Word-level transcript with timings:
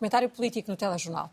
Comentário 0.00 0.30
político 0.30 0.70
no 0.70 0.78
Telejornal. 0.78 1.30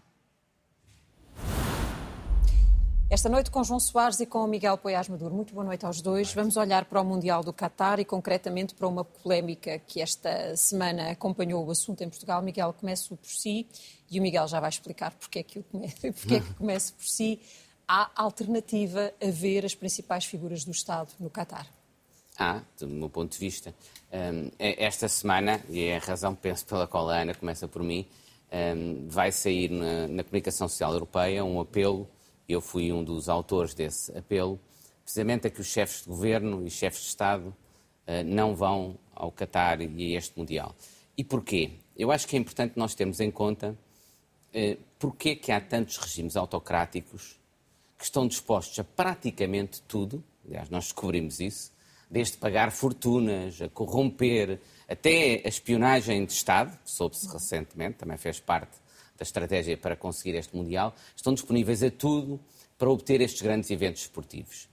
Esta 3.09 3.29
noite 3.29 3.49
com 3.49 3.63
João 3.63 3.79
Soares 3.79 4.19
e 4.19 4.25
com 4.25 4.45
Miguel 4.45 4.77
Poiás 4.77 5.07
Maduro. 5.07 5.33
Muito 5.33 5.53
boa 5.53 5.65
noite 5.65 5.85
aos 5.85 6.01
dois. 6.01 6.33
Vamos 6.33 6.57
olhar 6.57 6.83
para 6.83 6.99
o 6.99 7.05
Mundial 7.05 7.41
do 7.45 7.53
Qatar 7.53 7.97
e 7.97 8.03
concretamente 8.03 8.75
para 8.75 8.85
uma 8.85 9.05
polémica 9.05 9.79
que 9.79 10.01
esta 10.01 10.53
semana 10.57 11.11
acompanhou 11.11 11.65
o 11.65 11.71
assunto 11.71 12.01
em 12.01 12.09
Portugal. 12.09 12.41
Miguel, 12.41 12.73
começo 12.73 13.15
por 13.15 13.29
si 13.29 13.65
e 14.11 14.19
o 14.19 14.21
Miguel 14.21 14.45
já 14.49 14.59
vai 14.59 14.67
explicar 14.67 15.11
porque 15.13 15.39
é 15.39 15.43
que, 15.43 15.59
eu 15.59 15.63
porque 16.11 16.35
é 16.35 16.39
que 16.41 16.53
começo 16.55 16.93
por 16.93 17.05
si. 17.05 17.39
Há 17.87 18.11
alternativa 18.17 19.13
a 19.23 19.31
ver 19.31 19.63
as 19.63 19.75
principais 19.75 20.25
figuras 20.25 20.65
do 20.65 20.71
Estado 20.71 21.13
no 21.21 21.29
Qatar? 21.29 21.65
Há, 22.37 22.61
do 22.77 22.85
meu 22.89 23.09
ponto 23.09 23.31
de 23.31 23.39
vista. 23.39 23.73
Um, 24.11 24.51
esta 24.59 25.07
semana, 25.07 25.61
e 25.69 25.85
é 25.85 25.95
a 25.95 25.99
razão, 26.01 26.35
penso, 26.35 26.65
pela 26.65 26.85
qual 26.85 27.09
a 27.09 27.21
Ana 27.21 27.33
começa 27.33 27.65
por 27.65 27.81
mim, 27.81 28.05
um, 28.51 29.07
vai 29.07 29.31
sair 29.31 29.69
na, 29.69 30.07
na 30.07 30.23
comunicação 30.23 30.67
social 30.67 30.93
europeia 30.93 31.43
um 31.43 31.59
apelo 31.59 32.09
eu 32.47 32.61
fui 32.61 32.93
um 32.93 33.03
dos 33.03 33.27
autores 33.27 33.73
desse 33.73 34.15
apelo, 34.17 34.59
precisamente 35.03 35.47
a 35.47 35.49
que 35.49 35.59
os 35.59 35.67
chefes 35.67 36.03
de 36.03 36.09
governo 36.09 36.65
e 36.65 36.69
chefes 36.69 37.01
de 37.01 37.07
Estado 37.07 37.47
uh, 37.49 38.23
não 38.25 38.55
vão 38.55 38.97
ao 39.13 39.31
Qatar 39.31 39.81
e 39.81 40.15
a 40.15 40.17
este 40.17 40.37
Mundial. 40.37 40.73
E 41.17 41.23
porquê? 41.23 41.71
Eu 41.95 42.11
acho 42.11 42.27
que 42.27 42.35
é 42.35 42.39
importante 42.39 42.73
nós 42.77 42.95
termos 42.95 43.19
em 43.19 43.29
conta 43.29 43.77
uh, 44.53 44.77
porquê 44.97 45.35
que 45.35 45.51
há 45.51 45.59
tantos 45.59 45.97
regimes 45.97 46.37
autocráticos 46.37 47.37
que 47.97 48.05
estão 48.05 48.27
dispostos 48.27 48.79
a 48.79 48.83
praticamente 48.83 49.81
tudo, 49.81 50.23
aliás, 50.45 50.69
nós 50.69 50.85
descobrimos 50.85 51.39
isso, 51.39 51.73
desde 52.09 52.37
pagar 52.37 52.71
fortunas, 52.71 53.61
a 53.61 53.67
corromper, 53.67 54.61
até 54.87 55.41
a 55.43 55.49
espionagem 55.49 56.25
de 56.25 56.31
Estado, 56.33 56.77
soube-se 56.85 57.27
recentemente, 57.31 57.97
também 57.97 58.17
fez 58.17 58.39
parte 58.39 58.77
da 59.17 59.23
estratégia 59.23 59.75
para 59.75 59.95
conseguir 59.95 60.37
este 60.37 60.55
Mundial, 60.55 60.95
estão 61.15 61.33
disponíveis 61.33 61.83
a 61.83 61.91
tudo 61.91 62.39
para 62.77 62.89
obter 62.89 63.19
estes 63.19 63.41
grandes 63.41 63.69
eventos 63.71 64.03
esportivos. 64.03 64.69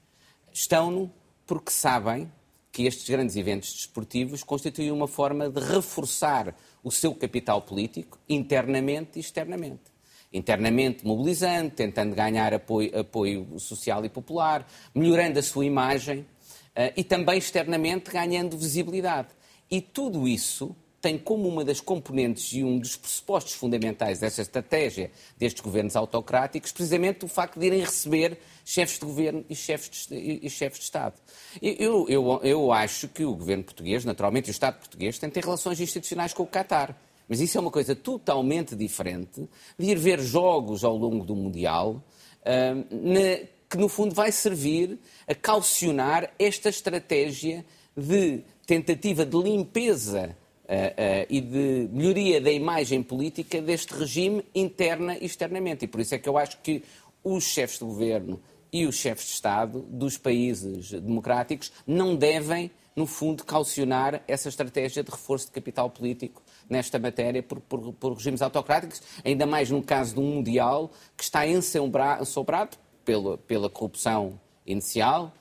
Estão-no 0.53 1.11
porque 1.47 1.70
sabem 1.70 2.30
que 2.70 2.86
estes 2.86 3.08
grandes 3.08 3.36
eventos 3.36 3.72
desportivos 3.72 4.42
constituem 4.42 4.91
uma 4.91 5.06
forma 5.06 5.48
de 5.48 5.61
reforçar 5.61 6.55
o 6.83 6.91
seu 6.91 7.14
capital 7.14 7.62
político 7.62 8.19
internamente 8.28 9.12
e 9.16 9.20
externamente. 9.20 9.94
Internamente 10.33 11.06
mobilizando, 11.06 11.70
tentando 11.70 12.14
ganhar 12.14 12.53
apoio, 12.53 12.98
apoio 12.98 13.58
social 13.60 14.05
e 14.05 14.08
popular, 14.08 14.69
melhorando 14.92 15.38
a 15.38 15.42
sua 15.42 15.64
imagem 15.64 16.20
uh, 16.20 16.92
e 16.97 17.05
também 17.05 17.38
externamente 17.38 18.10
ganhando 18.10 18.58
visibilidade. 18.58 19.28
E 19.75 19.80
tudo 19.80 20.28
isso 20.28 20.77
tem 21.00 21.19
como 21.19 21.48
uma 21.48 21.64
das 21.64 21.80
componentes 21.80 22.53
e 22.53 22.62
um 22.62 22.78
dos 22.78 22.97
pressupostos 22.97 23.55
fundamentais 23.55 24.20
dessa 24.20 24.41
estratégia 24.41 25.11
destes 25.36 25.61
governos 25.61 25.97
autocráticos 25.97 26.70
precisamente 26.70 27.25
o 27.25 27.28
facto 27.28 27.58
de 27.58 27.66
irem 27.66 27.81
receber 27.81 28.39
chefes 28.64 29.00
de 29.00 29.05
governo 29.05 29.44
e 29.50 29.56
chefes 29.56 30.06
de, 30.06 30.16
e 30.16 30.48
chefes 30.48 30.78
de 30.78 30.84
Estado. 30.84 31.16
Eu, 31.61 32.06
eu, 32.08 32.41
eu 32.44 32.70
acho 32.70 33.08
que 33.08 33.25
o 33.25 33.34
governo 33.34 33.64
português, 33.64 34.05
naturalmente, 34.05 34.47
e 34.47 34.50
o 34.50 34.53
Estado 34.53 34.78
português, 34.78 35.19
tem 35.19 35.28
ter 35.28 35.42
relações 35.42 35.81
institucionais 35.81 36.33
com 36.33 36.44
o 36.44 36.47
Qatar. 36.47 36.97
Mas 37.28 37.41
isso 37.41 37.59
é 37.59 37.61
uma 37.61 37.72
coisa 37.72 37.97
totalmente 37.97 38.77
diferente 38.77 39.48
de 39.77 39.91
ir 39.91 39.98
ver 39.98 40.20
jogos 40.20 40.84
ao 40.84 40.97
longo 40.97 41.25
do 41.25 41.34
Mundial, 41.34 42.00
uh, 42.42 43.48
que 43.69 43.77
no 43.77 43.88
fundo 43.88 44.14
vai 44.14 44.31
servir 44.31 45.00
a 45.27 45.34
calcionar 45.34 46.33
esta 46.38 46.69
estratégia 46.69 47.66
de 47.97 48.42
tentativa 48.67 49.25
de 49.25 49.37
limpeza 49.37 50.37
Uh, 50.64 50.67
uh, 50.67 51.27
e 51.28 51.42
de 51.42 51.91
melhoria 51.92 52.41
da 52.41 52.50
imagem 52.50 53.03
política 53.03 53.61
deste 53.61 53.92
regime 53.92 54.42
interna 54.55 55.14
e 55.20 55.27
externamente. 55.27 55.84
E 55.84 55.87
por 55.87 56.00
isso 56.00 56.15
é 56.15 56.19
que 56.19 56.27
eu 56.27 56.39
acho 56.39 56.59
que 56.62 56.83
os 57.22 57.45
chefes 57.45 57.78
de 57.78 57.84
governo 57.84 58.41
e 58.72 58.87
os 58.87 58.97
chefes 58.97 59.27
de 59.27 59.33
Estado 59.33 59.83
dos 59.83 60.19
países 60.19 60.91
democráticos 60.91 61.71
não 61.87 62.16
devem, 62.16 62.72
no 62.97 63.06
fundo, 63.06 63.44
calcionar 63.44 64.21
essa 64.27 64.49
estratégia 64.49 65.04
de 65.04 65.10
reforço 65.12 65.47
de 65.47 65.53
capital 65.53 65.88
político 65.91 66.43
nesta 66.69 66.99
matéria 66.99 67.41
por, 67.41 67.60
por, 67.60 67.93
por 67.93 68.15
regimes 68.15 68.43
autocráticos, 68.43 69.00
ainda 69.25 69.47
mais 69.47 69.71
no 69.71 69.81
caso 69.81 70.15
de 70.15 70.21
um 70.21 70.34
Mundial 70.34 70.91
que 71.16 71.22
está 71.22 71.47
ensobrado 71.47 72.77
pela, 73.04 73.38
pela 73.38 73.71
corrupção 73.71 74.41
inicial, 74.66 75.33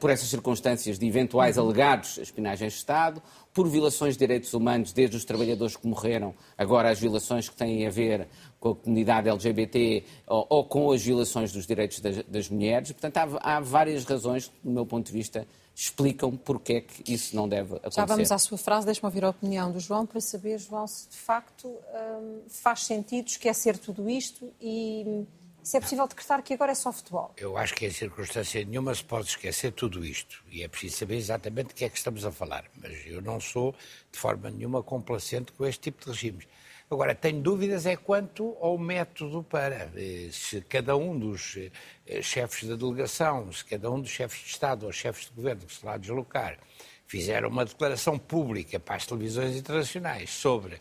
por 0.00 0.10
essas 0.10 0.28
circunstâncias 0.28 0.98
de 0.98 1.06
eventuais 1.06 1.58
alegados 1.58 2.18
espionagens 2.18 2.72
de 2.72 2.78
Estado, 2.78 3.22
por 3.52 3.68
violações 3.68 4.14
de 4.14 4.18
direitos 4.18 4.52
humanos, 4.52 4.92
desde 4.92 5.16
os 5.16 5.24
trabalhadores 5.24 5.76
que 5.76 5.86
morreram, 5.86 6.34
agora 6.58 6.90
as 6.90 6.98
violações 6.98 7.48
que 7.48 7.56
têm 7.56 7.86
a 7.86 7.90
ver 7.90 8.28
com 8.60 8.70
a 8.70 8.74
comunidade 8.74 9.28
LGBT 9.28 10.04
ou, 10.26 10.46
ou 10.48 10.64
com 10.64 10.92
as 10.92 11.02
violações 11.02 11.52
dos 11.52 11.66
direitos 11.66 12.00
das, 12.00 12.22
das 12.24 12.48
mulheres. 12.48 12.92
Portanto, 12.92 13.16
há, 13.16 13.56
há, 13.56 13.60
várias 13.60 14.04
razões, 14.04 14.50
do 14.62 14.70
meu 14.70 14.84
ponto 14.84 15.06
de 15.06 15.12
vista, 15.12 15.46
explicam 15.74 16.36
porque 16.36 16.72
é 16.74 16.80
que 16.80 17.12
isso 17.12 17.36
não 17.36 17.48
deve 17.48 17.76
acontecer. 17.76 18.00
Já 18.00 18.04
vamos 18.04 18.32
à 18.32 18.38
sua 18.38 18.58
frase, 18.58 18.86
deixe-me 18.86 19.06
ouvir 19.06 19.24
a 19.24 19.30
opinião 19.30 19.70
do 19.70 19.78
João 19.80 20.06
para 20.06 20.20
saber, 20.20 20.58
João, 20.58 20.86
se 20.86 21.08
de 21.08 21.16
facto 21.16 21.68
hum, 21.68 22.40
faz 22.48 22.84
sentido 22.84 23.28
esquecer 23.28 23.78
tudo 23.78 24.08
isto 24.08 24.52
e 24.60 25.26
se 25.66 25.76
é 25.78 25.80
possível 25.80 26.06
decretar 26.06 26.40
que 26.44 26.54
agora 26.54 26.70
é 26.70 26.74
só 26.76 26.92
futebol. 26.92 27.34
Eu 27.36 27.58
acho 27.58 27.74
que 27.74 27.84
em 27.84 27.90
circunstância 27.90 28.64
nenhuma 28.64 28.94
se 28.94 29.02
pode 29.02 29.26
esquecer 29.26 29.72
tudo 29.72 30.04
isto. 30.04 30.44
E 30.48 30.62
é 30.62 30.68
preciso 30.68 30.98
saber 30.98 31.16
exatamente 31.16 31.68
de 31.70 31.74
que 31.74 31.84
é 31.84 31.88
que 31.88 31.98
estamos 31.98 32.24
a 32.24 32.30
falar. 32.30 32.66
Mas 32.80 33.04
eu 33.04 33.20
não 33.20 33.40
sou, 33.40 33.74
de 34.12 34.16
forma 34.16 34.48
nenhuma, 34.48 34.80
complacente 34.80 35.50
com 35.50 35.66
este 35.66 35.80
tipo 35.80 36.04
de 36.04 36.12
regimes. 36.12 36.46
Agora, 36.88 37.16
tenho 37.16 37.42
dúvidas 37.42 37.84
é 37.84 37.96
quanto 37.96 38.56
ao 38.60 38.78
método 38.78 39.42
para. 39.42 39.90
Eh, 39.96 40.28
se 40.30 40.60
cada 40.60 40.96
um 40.96 41.18
dos 41.18 41.58
eh, 42.06 42.22
chefes 42.22 42.68
da 42.68 42.76
delegação, 42.76 43.50
se 43.50 43.64
cada 43.64 43.90
um 43.90 44.00
dos 44.00 44.10
chefes 44.10 44.44
de 44.44 44.50
Estado 44.50 44.86
ou 44.86 44.92
chefes 44.92 45.24
de 45.24 45.32
governo 45.32 45.66
que 45.66 45.74
se 45.74 45.84
lá 45.84 45.96
deslocar 45.96 46.60
fizer 47.06 47.44
uma 47.44 47.64
declaração 47.64 48.18
pública 48.18 48.78
para 48.80 48.96
as 48.96 49.06
televisões 49.06 49.56
internacionais 49.56 50.30
sobre 50.30 50.78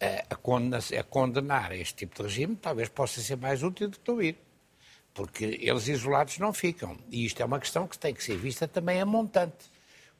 a, 0.00 1.02
condenar 1.04 1.72
este 1.72 1.94
tipo 1.94 2.16
de 2.16 2.22
regime, 2.22 2.56
talvez 2.56 2.88
possa 2.88 3.20
ser 3.20 3.36
mais 3.36 3.62
útil 3.62 3.88
do 3.88 3.98
que 3.98 4.10
não 4.10 4.22
ir. 4.22 4.38
Porque 5.14 5.58
eles 5.62 5.88
isolados 5.88 6.38
não 6.38 6.52
ficam. 6.52 6.96
E 7.10 7.24
isto 7.24 7.40
é 7.40 7.44
uma 7.44 7.58
questão 7.58 7.86
que 7.86 7.98
tem 7.98 8.12
que 8.12 8.22
ser 8.22 8.36
vista 8.36 8.68
também 8.68 9.00
a 9.00 9.06
montante. 9.06 9.70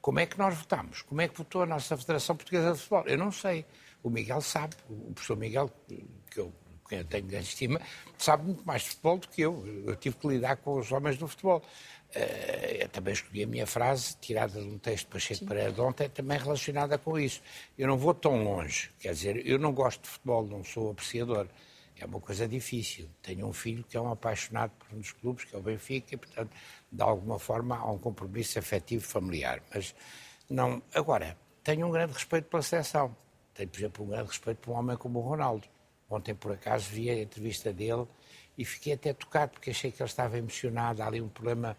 Como 0.01 0.19
é 0.19 0.27
que 0.27 0.39
nós 0.39 0.57
votamos? 0.57 1.03
Como 1.03 1.21
é 1.21 1.29
que 1.29 1.37
votou 1.37 1.63
a 1.63 1.67
nossa 1.67 1.97
Federação 1.97 2.37
Portuguesa 2.37 2.73
de 2.73 2.79
Futebol? 2.79 3.05
Eu 3.07 3.19
não 3.19 3.31
sei. 3.31 3.67
O 4.03 4.09
Miguel 4.09 4.41
sabe. 4.41 4.75
O 4.89 5.13
professor 5.13 5.37
Miguel, 5.37 5.71
que 6.31 6.39
eu, 6.39 6.53
que 6.87 6.95
eu 6.95 7.05
tenho 7.05 7.27
grande 7.27 7.47
estima, 7.47 7.81
sabe 8.17 8.45
muito 8.45 8.65
mais 8.65 8.83
de 8.83 8.91
futebol 8.91 9.19
do 9.19 9.29
que 9.29 9.43
eu. 9.43 9.67
Eu 9.87 9.97
tive 9.97 10.17
que 10.17 10.29
lidar 10.29 10.57
com 10.57 10.79
os 10.79 10.91
homens 10.93 11.19
do 11.19 11.27
futebol. 11.27 11.63
Uh, 12.15 12.81
eu 12.81 12.89
também 12.89 13.13
escolhi 13.13 13.43
a 13.43 13.47
minha 13.47 13.67
frase, 13.67 14.17
tirada 14.21 14.61
de 14.61 14.67
um 14.67 14.79
texto 14.79 15.07
de 15.07 15.13
Pacheco 15.13 15.45
Pereira 15.45 15.73
de 15.73 15.81
ontem, 15.81 16.09
também 16.09 16.39
relacionada 16.39 16.97
com 16.99 17.19
isso. 17.19 17.43
Eu 17.77 17.89
não 17.89 17.99
vou 17.99 18.15
tão 18.15 18.43
longe, 18.43 18.91
quer 18.99 19.13
dizer, 19.13 19.47
eu 19.47 19.59
não 19.59 19.73
gosto 19.73 20.03
de 20.03 20.09
futebol, 20.09 20.47
não 20.47 20.63
sou 20.65 20.93
apreciador. 20.93 21.49
É 21.99 22.05
uma 22.05 22.21
coisa 22.21 22.47
difícil. 22.47 23.09
Tenho 23.23 23.47
um 23.47 23.53
filho 23.53 23.83
que 23.83 23.97
é 23.97 24.01
um 24.01 24.11
apaixonado 24.11 24.71
por 24.79 24.95
um 24.95 24.99
dos 25.01 25.13
clubes, 25.13 25.45
que 25.45 25.57
é 25.57 25.59
o 25.59 25.63
Benfica, 25.63 26.15
e, 26.15 26.17
portanto, 26.17 26.51
de 26.93 27.03
alguma 27.03 27.39
forma 27.39 27.77
há 27.77 27.91
um 27.91 27.99
compromisso 27.99 28.59
afetivo 28.59 29.05
familiar. 29.05 29.63
Mas 29.75 29.95
não. 30.49 30.83
Agora, 30.95 31.37
tenho 31.65 31.87
um 31.87 31.91
grande 31.91 32.13
respeito 32.13 32.49
pela 32.49 32.63
seleção. 32.63 33.17
Tenho, 33.55 33.69
por 33.71 33.79
exemplo, 33.79 34.05
um 34.05 34.09
grande 34.09 34.29
respeito 34.29 34.59
por 34.59 34.73
um 34.73 34.75
homem 34.75 34.97
como 34.97 35.21
o 35.21 35.23
Ronaldo. 35.23 35.67
Ontem, 36.09 36.35
por 36.35 36.53
acaso, 36.53 36.89
vi 36.91 37.11
a 37.11 37.21
entrevista 37.21 37.73
dele 37.73 38.07
e 38.57 38.65
fiquei 38.65 38.95
até 38.95 39.13
tocado 39.13 39.53
porque 39.53 39.71
achei 39.71 39.91
que 39.91 40.01
ele 40.03 40.09
estava 40.09 40.39
emocionado. 40.39 41.03
Há 41.03 41.07
ali 41.07 41.21
um 41.21 41.29
problema. 41.29 41.77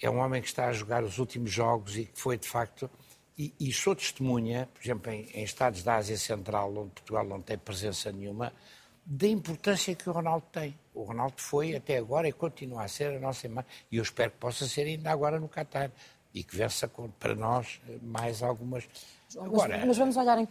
É 0.00 0.10
um 0.10 0.18
homem 0.18 0.42
que 0.42 0.48
está 0.48 0.66
a 0.66 0.72
jogar 0.72 1.02
os 1.02 1.18
últimos 1.18 1.50
jogos 1.50 1.96
e 1.96 2.04
que 2.04 2.18
foi 2.18 2.36
de 2.36 2.46
facto. 2.46 2.90
E, 3.38 3.52
e 3.60 3.72
sou 3.72 3.94
testemunha, 3.94 4.68
por 4.72 4.82
exemplo, 4.82 5.12
em, 5.12 5.28
em, 5.34 5.42
Estados 5.42 5.82
da 5.82 5.96
Ásia 5.96 6.16
Central, 6.16 6.74
onde 6.74 6.90
Portugal 6.90 7.24
não 7.24 7.40
tem 7.42 7.58
presença 7.58 8.10
nenhuma, 8.10 8.52
da 9.04 9.26
importância 9.26 9.94
que 9.94 10.08
o 10.08 10.12
Ronaldo 10.12 10.46
tem. 10.50 10.78
O 10.94 11.02
Ronaldo 11.02 11.34
foi 11.36 11.76
até 11.76 11.98
agora 11.98 12.28
e 12.28 12.32
continua 12.32 12.84
a 12.84 12.88
ser 12.88 13.16
a 13.16 13.20
nossa 13.20 13.46
imagem. 13.46 13.70
E 13.90 13.96
eu 13.96 14.02
espero 14.02 14.30
que 14.30 14.38
possa 14.38 14.66
ser 14.66 14.82
ainda 14.82 15.10
agora 15.10 15.38
no 15.38 15.48
Qatar 15.48 15.90
e 16.32 16.42
que 16.42 16.56
vença 16.56 16.90
para 17.18 17.34
nós 17.34 17.80
mais 18.02 18.42
algumas 18.42 18.88
Agora, 19.34 19.78
mas, 19.78 19.86
mas, 19.88 19.98
vamos 19.98 20.16
olhar 20.16 20.38
em, 20.38 20.48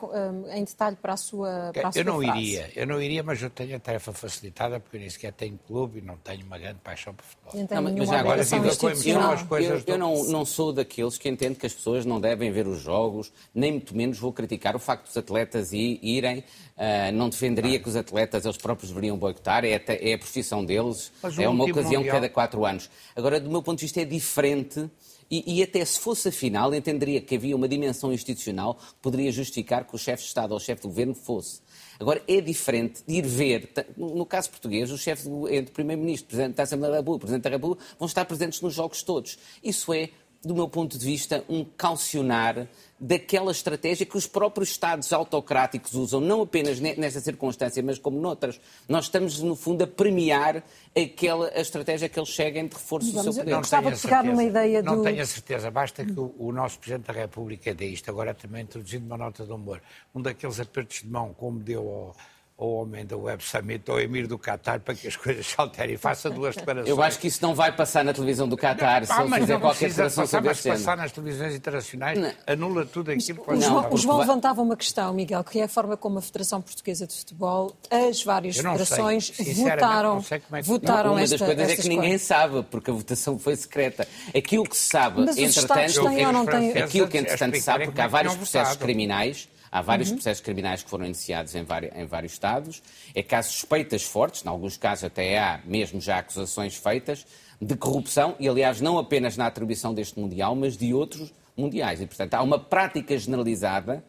em, 0.51 0.63
detalhe 0.65 0.97
para 0.97 1.13
a 1.13 1.17
sua, 1.17 1.71
para 1.73 1.87
a 1.87 1.91
sua 1.93 2.01
Eu 2.01 2.05
não 2.05 2.21
frase. 2.21 2.39
iria, 2.39 2.71
eu 2.75 2.85
não 2.85 3.01
iria, 3.01 3.23
mas 3.23 3.41
eu 3.41 3.49
tenho 3.49 3.77
a 3.77 3.79
tarefa 3.79 4.11
facilitada 4.11 4.81
porque 4.81 4.97
eu 4.97 4.99
nem 4.99 5.09
sequer 5.09 5.31
tenho 5.31 5.57
clube 5.65 5.99
e 5.99 6.01
não 6.01 6.17
tenho 6.17 6.45
uma 6.45 6.57
grande 6.57 6.79
paixão 6.83 7.13
por 7.13 7.23
futebol. 7.23 7.67
Não, 7.71 7.97
mas 7.97 8.11
agora 8.11 8.43
viva 8.43 8.75
com 8.75 8.89
emoção 8.89 9.31
as 9.31 9.43
coisas. 9.43 9.83
Eu, 9.87 9.93
eu 9.93 9.97
não, 9.97 10.25
não 10.25 10.45
sou 10.45 10.73
daqueles 10.73 11.17
que 11.17 11.29
entendo 11.29 11.55
que 11.55 11.65
as 11.65 11.73
pessoas 11.73 12.05
não 12.05 12.19
devem 12.19 12.51
ver 12.51 12.67
os 12.67 12.81
jogos, 12.81 13.31
nem 13.53 13.71
muito 13.71 13.95
menos 13.95 14.19
vou 14.19 14.33
criticar 14.33 14.75
o 14.75 14.79
facto 14.79 15.05
dos 15.05 15.15
atletas 15.15 15.71
irem. 15.71 16.39
Uh, 16.75 17.09
não 17.13 17.29
defenderia 17.29 17.77
ah. 17.77 17.79
que 17.79 17.87
os 17.87 17.95
atletas 17.95 18.43
eles 18.43 18.57
próprios 18.57 18.89
deveriam 18.89 19.17
boicotar, 19.17 19.63
é, 19.63 19.81
é 19.87 20.13
a 20.13 20.17
profissão 20.17 20.65
deles, 20.65 21.13
é 21.39 21.47
uma 21.47 21.63
ocasião 21.63 22.01
mundial... 22.01 22.15
cada 22.15 22.27
quatro 22.27 22.65
anos. 22.65 22.89
Agora, 23.15 23.39
do 23.39 23.49
meu 23.49 23.63
ponto 23.63 23.79
de 23.79 23.85
vista, 23.85 24.01
é 24.01 24.05
diferente 24.05 24.89
E, 25.29 25.57
e, 25.57 25.63
até 25.63 25.83
se 25.83 25.99
fosse 25.99 26.29
a 26.29 26.31
final, 26.31 26.73
entenderia 26.73 27.19
que 27.19 27.35
havia 27.35 27.55
uma 27.55 27.67
dimensão 27.67 28.13
institucional 28.13 28.75
que 28.75 29.01
poderia 29.01 29.31
justificar 29.31 29.85
que 29.85 29.95
o 29.95 29.97
chefe 29.97 30.21
de 30.21 30.27
Estado 30.27 30.51
ou 30.51 30.57
o 30.57 30.59
chefe 30.59 30.83
de 30.83 30.87
governo 30.87 31.15
fosse. 31.15 31.61
Agora, 31.99 32.21
é 32.27 32.39
diferente 32.41 33.03
de 33.07 33.15
ir 33.15 33.25
ver, 33.25 33.71
no 33.97 34.25
caso 34.25 34.49
português, 34.51 34.91
o 34.91 34.97
chefe 34.97 35.27
entre 35.49 35.73
Primeiro-Ministro, 35.73 36.27
Presidente 36.27 36.55
da 36.55 36.63
Assembleia 36.63 36.91
da 36.91 36.99
República, 36.99 37.21
Presidente 37.21 37.43
da 37.43 37.49
República, 37.49 37.83
vão 37.97 38.05
estar 38.05 38.25
presentes 38.25 38.61
nos 38.61 38.73
jogos 38.73 39.01
todos. 39.01 39.37
Isso 39.63 39.91
é, 39.93 40.09
do 40.47 40.53
meu 40.53 40.67
ponto 40.67 40.97
de 40.97 41.05
vista, 41.05 41.43
um 41.49 41.63
calcionar 41.63 42.67
daquela 42.99 43.51
estratégia 43.51 44.05
que 44.05 44.17
os 44.17 44.25
próprios 44.25 44.69
Estados 44.69 45.11
autocráticos 45.11 45.93
usam, 45.95 46.21
não 46.21 46.41
apenas 46.41 46.79
nesta 46.79 47.19
circunstância, 47.19 47.83
mas 47.83 47.99
como 47.99 48.19
noutras. 48.19 48.59
Nós 48.87 49.05
estamos, 49.05 49.41
no 49.41 49.55
fundo, 49.55 49.83
a 49.83 49.87
premiar 49.87 50.63
aquela 50.95 51.49
a 51.49 51.59
estratégia 51.59 52.07
que 52.07 52.17
eles 52.17 52.29
cheguem 52.29 52.67
de 52.67 52.75
reforço 52.75 53.11
do 53.11 53.23
seu 53.23 53.33
poder. 53.33 53.51
Não 53.51 53.59
gostava 53.59 53.91
de 53.91 54.01
pegar 54.01 54.23
numa 54.23 54.43
ideia 54.43 54.81
do... 54.81 54.95
Não 54.95 55.03
tenho 55.03 55.21
a 55.21 55.25
certeza, 55.25 55.69
basta 55.69 56.05
que 56.05 56.19
o, 56.19 56.33
o, 56.37 56.51
nosso 56.51 56.79
Presidente 56.79 57.07
da 57.07 57.13
República 57.13 57.73
dê 57.73 57.87
isto, 57.87 58.09
agora 58.09 58.33
também 58.33 58.63
introduzindo 58.63 59.05
uma 59.05 59.17
nota 59.17 59.45
de 59.45 59.51
humor, 59.51 59.81
um 60.13 60.21
daqueles 60.21 60.59
apertos 60.59 61.01
de 61.01 61.07
mão, 61.07 61.33
como 61.33 61.59
deu 61.59 61.81
ao 61.81 62.15
ao 62.57 62.69
homem 62.69 63.05
da 63.05 63.17
Web 63.17 63.43
Summit, 63.43 63.89
ao 63.91 63.99
Emir 63.99 64.27
do 64.27 64.39
Qatar, 64.39 64.79
para 64.79 64.95
que 64.95 65.07
as 65.07 65.15
coisas 65.17 65.45
se 65.45 65.55
alterem. 65.57 65.97
Faça 65.97 66.29
duas 66.29 66.55
declarações. 66.55 66.89
Eu 66.89 67.01
acho 67.03 67.19
que 67.19 67.27
isso 67.27 67.39
não 67.41 67.53
vai 67.53 67.71
passar 67.71 68.03
na 68.05 68.13
televisão 68.13 68.47
do 68.47 68.55
Qatar, 68.55 69.05
se 69.05 69.11
ah, 69.11 69.25
ele 69.25 69.35
fizer 69.41 69.59
qualquer 69.59 69.89
declaração 69.89 70.25
sobre 70.25 70.51
isso. 70.51 70.67
Mas 70.69 70.79
passar 70.79 70.95
nas 70.95 71.11
televisões 71.11 71.53
internacionais, 71.53 72.17
não. 72.17 72.31
anula 72.47 72.85
tudo 72.85 73.11
aquilo 73.11 73.43
que... 73.43 73.51
O 73.51 73.61
João, 73.61 73.93
o 73.93 73.97
João 73.97 74.17
levantava 74.19 74.61
uma 74.61 74.77
questão, 74.77 75.13
Miguel, 75.13 75.43
que 75.43 75.59
é 75.59 75.63
a 75.63 75.67
forma 75.67 75.97
como 75.97 76.19
a 76.19 76.21
Federação 76.21 76.61
Portuguesa 76.61 77.05
de 77.05 77.13
Futebol, 77.13 77.75
as 77.91 78.23
várias 78.23 78.55
federações 78.55 79.33
votaram, 79.53 80.23
é 80.31 80.39
que... 80.39 80.67
votaram 80.67 81.09
não, 81.09 81.17
Uma 81.17 81.27
das 81.27 81.41
coisas 81.41 81.69
é 81.69 81.75
que 81.75 81.89
ninguém 81.89 82.17
sabe, 82.17 82.63
porque 82.71 82.89
a 82.89 82.93
votação 82.93 83.37
foi 83.37 83.55
secreta. 83.57 84.07
Aquilo 84.33 84.63
que 84.63 84.77
se 84.77 84.89
sabe, 84.89 85.25
Mas 85.25 85.37
entretanto... 85.37 86.05
Têm 86.05 86.25
ou 86.25 86.31
não 86.31 86.45
têm... 86.45 86.71
Aquilo 86.77 87.07
que, 87.07 87.17
entretanto, 87.17 87.55
se 87.55 87.61
sabe, 87.61 87.85
porque 87.85 87.99
há 87.99 88.07
vários 88.07 88.35
processos 88.35 88.77
criminais 88.77 89.49
Há 89.71 89.81
vários 89.81 90.09
uhum. 90.09 90.15
processos 90.15 90.43
criminais 90.43 90.83
que 90.83 90.89
foram 90.89 91.05
iniciados 91.05 91.53
em 91.55 91.63
vários, 91.63 91.95
em 91.95 92.05
vários 92.05 92.33
Estados. 92.33 92.81
É 93.13 93.23
que 93.23 93.33
há 93.35 93.41
suspeitas 93.41 94.03
fortes, 94.03 94.43
em 94.45 94.47
alguns 94.47 94.77
casos 94.77 95.05
até 95.05 95.37
há 95.37 95.61
mesmo 95.65 95.99
já 95.99 96.19
acusações 96.19 96.75
feitas, 96.75 97.25
de 97.61 97.75
corrupção, 97.75 98.35
e 98.39 98.47
aliás 98.47 98.81
não 98.81 98.97
apenas 98.97 99.37
na 99.37 99.47
atribuição 99.47 99.93
deste 99.93 100.19
Mundial, 100.19 100.55
mas 100.55 100.75
de 100.75 100.93
outros 100.93 101.33
Mundiais. 101.55 102.01
E, 102.01 102.05
portanto, 102.05 102.33
há 102.33 102.41
uma 102.41 102.59
prática 102.59 103.17
generalizada 103.17 104.03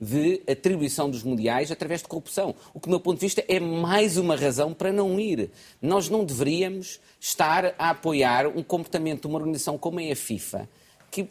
de 0.00 0.42
atribuição 0.48 1.10
dos 1.10 1.22
mundiais 1.22 1.70
através 1.70 2.02
de 2.02 2.08
corrupção. 2.08 2.54
O 2.72 2.80
que, 2.80 2.86
do 2.86 2.90
meu 2.90 3.00
ponto 3.00 3.16
de 3.16 3.26
vista, 3.26 3.44
é 3.48 3.58
mais 3.58 4.16
uma 4.16 4.36
razão 4.36 4.72
para 4.72 4.92
não 4.92 5.18
ir. 5.18 5.50
Nós 5.82 6.08
não 6.08 6.24
deveríamos 6.24 7.00
estar 7.20 7.74
a 7.78 7.90
apoiar 7.90 8.46
um 8.46 8.62
comportamento 8.62 9.22
de 9.22 9.26
uma 9.26 9.38
organização 9.38 9.76
como 9.76 10.00
é 10.00 10.12
a 10.12 10.16
FIFA, 10.16 10.68
que 11.10 11.28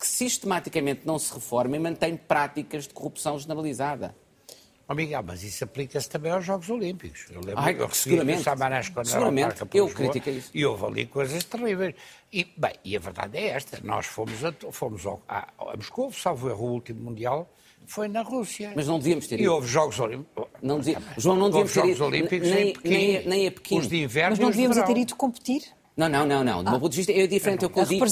que 0.00 0.06
sistematicamente 0.06 1.02
não 1.04 1.18
se 1.18 1.32
reforma 1.34 1.76
e 1.76 1.78
mantém 1.78 2.16
práticas 2.16 2.88
de 2.88 2.94
corrupção 2.94 3.38
generalizada. 3.38 4.16
Oh, 4.88 4.94
Miguel, 4.94 5.22
mas 5.22 5.44
isso 5.44 5.62
aplica-se 5.62 6.08
também 6.08 6.32
aos 6.32 6.44
Jogos 6.44 6.68
Olímpicos. 6.68 7.26
Eu 7.30 7.40
lembro 7.40 7.60
Ai, 7.60 7.76
eu 7.78 7.88
seguramente, 7.90 8.42
Samarás 8.42 8.88
quando 8.88 9.06
seguramente, 9.06 9.62
era 9.62 9.68
eu 9.74 9.88
critico 9.88 10.30
isso. 10.30 10.50
E 10.52 10.66
houve 10.66 10.84
ali 10.84 11.06
coisas 11.06 11.44
terríveis. 11.44 11.94
E, 12.32 12.44
bem, 12.56 12.72
e 12.84 12.96
a 12.96 12.98
verdade 12.98 13.38
é 13.38 13.50
esta, 13.50 13.78
nós 13.84 14.06
fomos 14.06 14.44
a, 14.44 14.52
fomos 14.72 15.06
ao, 15.06 15.22
a, 15.28 15.46
a 15.58 15.76
Moscou, 15.76 16.10
salvo 16.12 16.48
erro, 16.48 16.64
o 16.64 16.72
último 16.72 17.02
Mundial, 17.02 17.48
foi 17.86 18.08
na 18.08 18.22
Rússia. 18.22 18.72
Mas 18.74 18.88
não 18.88 18.98
devíamos 18.98 19.28
ter 19.28 19.36
ido. 19.36 19.44
E 19.44 19.48
houve 19.48 19.68
Jogos 19.68 20.00
Olímpicos. 20.00 20.46
Não 20.62 20.80
dizia... 20.80 21.00
João, 21.18 21.36
não 21.36 21.50
devíamos 21.50 21.72
ter 21.72 21.84
ido. 21.84 22.04
Olímpicos 22.04 22.48
nem, 22.48 22.74
nem, 22.82 23.28
nem 23.28 23.46
a 23.46 23.52
Pequim. 23.52 23.78
Os 23.78 23.86
de 23.86 24.02
inverno 24.02 24.30
Mas 24.30 24.38
não 24.40 24.50
devíamos 24.50 24.76
ter 24.76 24.96
ido 24.96 25.14
competir? 25.14 25.62
Não, 26.00 26.08
não, 26.08 26.26
não, 26.26 26.42
não. 26.42 26.62
Do 26.62 26.68
ah. 26.68 26.70
meu 26.72 26.80
ponto 26.80 26.92
de 26.92 26.96
vista 26.96 27.12
é 27.12 27.26
diferente. 27.26 27.64
É 27.64 27.66
o 27.66 27.70
que 27.70 27.78
eu 27.78 27.84
digo. 27.84 28.06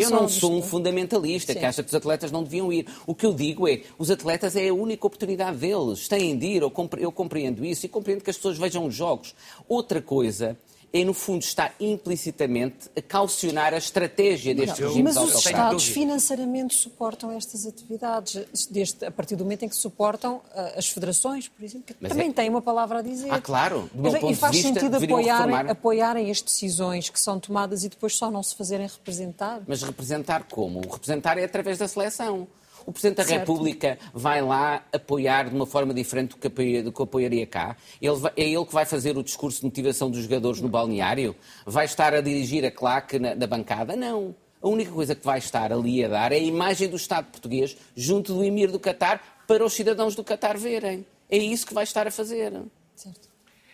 Eu 0.00 0.10
não 0.10 0.28
sou 0.28 0.56
um 0.56 0.62
fundamentalista 0.62 1.54
que 1.54 1.64
acha 1.64 1.82
que 1.82 1.88
os 1.88 1.94
atletas 1.94 2.32
não 2.32 2.42
deviam 2.42 2.72
ir. 2.72 2.86
O 3.06 3.14
que 3.14 3.26
eu 3.26 3.34
digo 3.34 3.68
é, 3.68 3.82
os 3.98 4.10
atletas 4.10 4.56
é 4.56 4.68
a 4.68 4.74
única 4.74 5.06
oportunidade 5.06 5.58
deles. 5.58 6.08
Têm 6.08 6.36
de 6.36 6.46
ir, 6.46 6.62
eu 6.62 7.12
compreendo 7.12 7.64
isso 7.64 7.84
e 7.84 7.88
compreendo 7.88 8.22
que 8.22 8.30
as 8.30 8.36
pessoas 8.36 8.56
vejam 8.56 8.86
os 8.86 8.94
jogos. 8.94 9.34
Outra 9.68 10.00
coisa 10.00 10.56
é, 11.00 11.04
no 11.04 11.14
fundo, 11.14 11.42
está 11.42 11.72
implicitamente 11.78 12.90
a 12.96 13.02
calcionar 13.02 13.74
a 13.74 13.78
estratégia 13.78 14.54
destes 14.54 14.78
não, 14.80 14.88
regimes 14.88 15.14
Mas 15.14 15.24
os 15.24 15.44
Estados 15.44 15.86
financeiramente 15.86 16.74
suportam 16.74 17.32
estas 17.32 17.66
atividades, 17.66 18.68
desde, 18.70 19.04
a 19.04 19.10
partir 19.10 19.36
do 19.36 19.44
momento 19.44 19.64
em 19.64 19.68
que 19.68 19.76
suportam 19.76 20.36
uh, 20.36 20.78
as 20.78 20.88
federações, 20.88 21.48
por 21.48 21.64
exemplo, 21.64 21.86
que 21.86 21.96
mas 22.00 22.10
também 22.10 22.30
é... 22.30 22.32
têm 22.32 22.48
uma 22.48 22.62
palavra 22.62 23.00
a 23.00 23.02
dizer. 23.02 23.30
Ah, 23.30 23.40
claro. 23.40 23.90
Do 23.92 24.02
meu 24.02 24.30
e 24.30 24.34
faz 24.34 24.56
sentido 24.56 24.96
apoiarem, 24.96 25.70
apoiarem 25.70 26.30
as 26.30 26.40
decisões 26.40 27.08
que 27.10 27.20
são 27.20 27.38
tomadas 27.38 27.84
e 27.84 27.88
depois 27.88 28.16
só 28.16 28.30
não 28.30 28.42
se 28.42 28.54
fazerem 28.54 28.86
representar. 28.86 29.62
Mas 29.66 29.82
representar 29.82 30.44
como? 30.44 30.80
Representar 30.80 31.38
é 31.38 31.44
através 31.44 31.78
da 31.78 31.88
seleção 31.88 32.48
o 32.86 32.92
Presidente 32.92 33.16
da 33.16 33.24
certo. 33.24 33.40
República 33.40 33.98
vai 34.14 34.40
lá 34.40 34.82
apoiar 34.92 35.48
de 35.48 35.54
uma 35.54 35.66
forma 35.66 35.92
diferente 35.92 36.30
do 36.30 36.36
que, 36.36 36.46
apoia, 36.46 36.82
do 36.82 36.92
que 36.92 37.02
apoiaria 37.02 37.46
cá? 37.46 37.76
Ele 38.00 38.14
vai, 38.14 38.32
é 38.36 38.44
ele 38.44 38.64
que 38.64 38.72
vai 38.72 38.84
fazer 38.86 39.18
o 39.18 39.22
discurso 39.24 39.58
de 39.58 39.66
motivação 39.66 40.08
dos 40.08 40.22
jogadores 40.22 40.60
no 40.60 40.68
balneário? 40.68 41.34
Vai 41.66 41.84
estar 41.84 42.14
a 42.14 42.20
dirigir 42.20 42.64
a 42.64 42.70
claque 42.70 43.18
na, 43.18 43.34
na 43.34 43.46
bancada? 43.46 43.96
Não. 43.96 44.34
A 44.62 44.68
única 44.68 44.92
coisa 44.92 45.14
que 45.14 45.24
vai 45.24 45.38
estar 45.38 45.72
ali 45.72 46.04
a 46.04 46.08
dar 46.08 46.32
é 46.32 46.36
a 46.36 46.38
imagem 46.38 46.88
do 46.88 46.96
Estado 46.96 47.26
português 47.26 47.76
junto 47.94 48.32
do 48.32 48.44
Emir 48.44 48.70
do 48.70 48.78
Qatar 48.78 49.20
para 49.46 49.64
os 49.64 49.72
cidadãos 49.72 50.14
do 50.14 50.24
Qatar 50.24 50.56
verem. 50.56 51.04
É 51.28 51.36
isso 51.36 51.66
que 51.66 51.74
vai 51.74 51.84
estar 51.84 52.06
a 52.06 52.10
fazer. 52.10 52.52
Certo. 52.94 53.28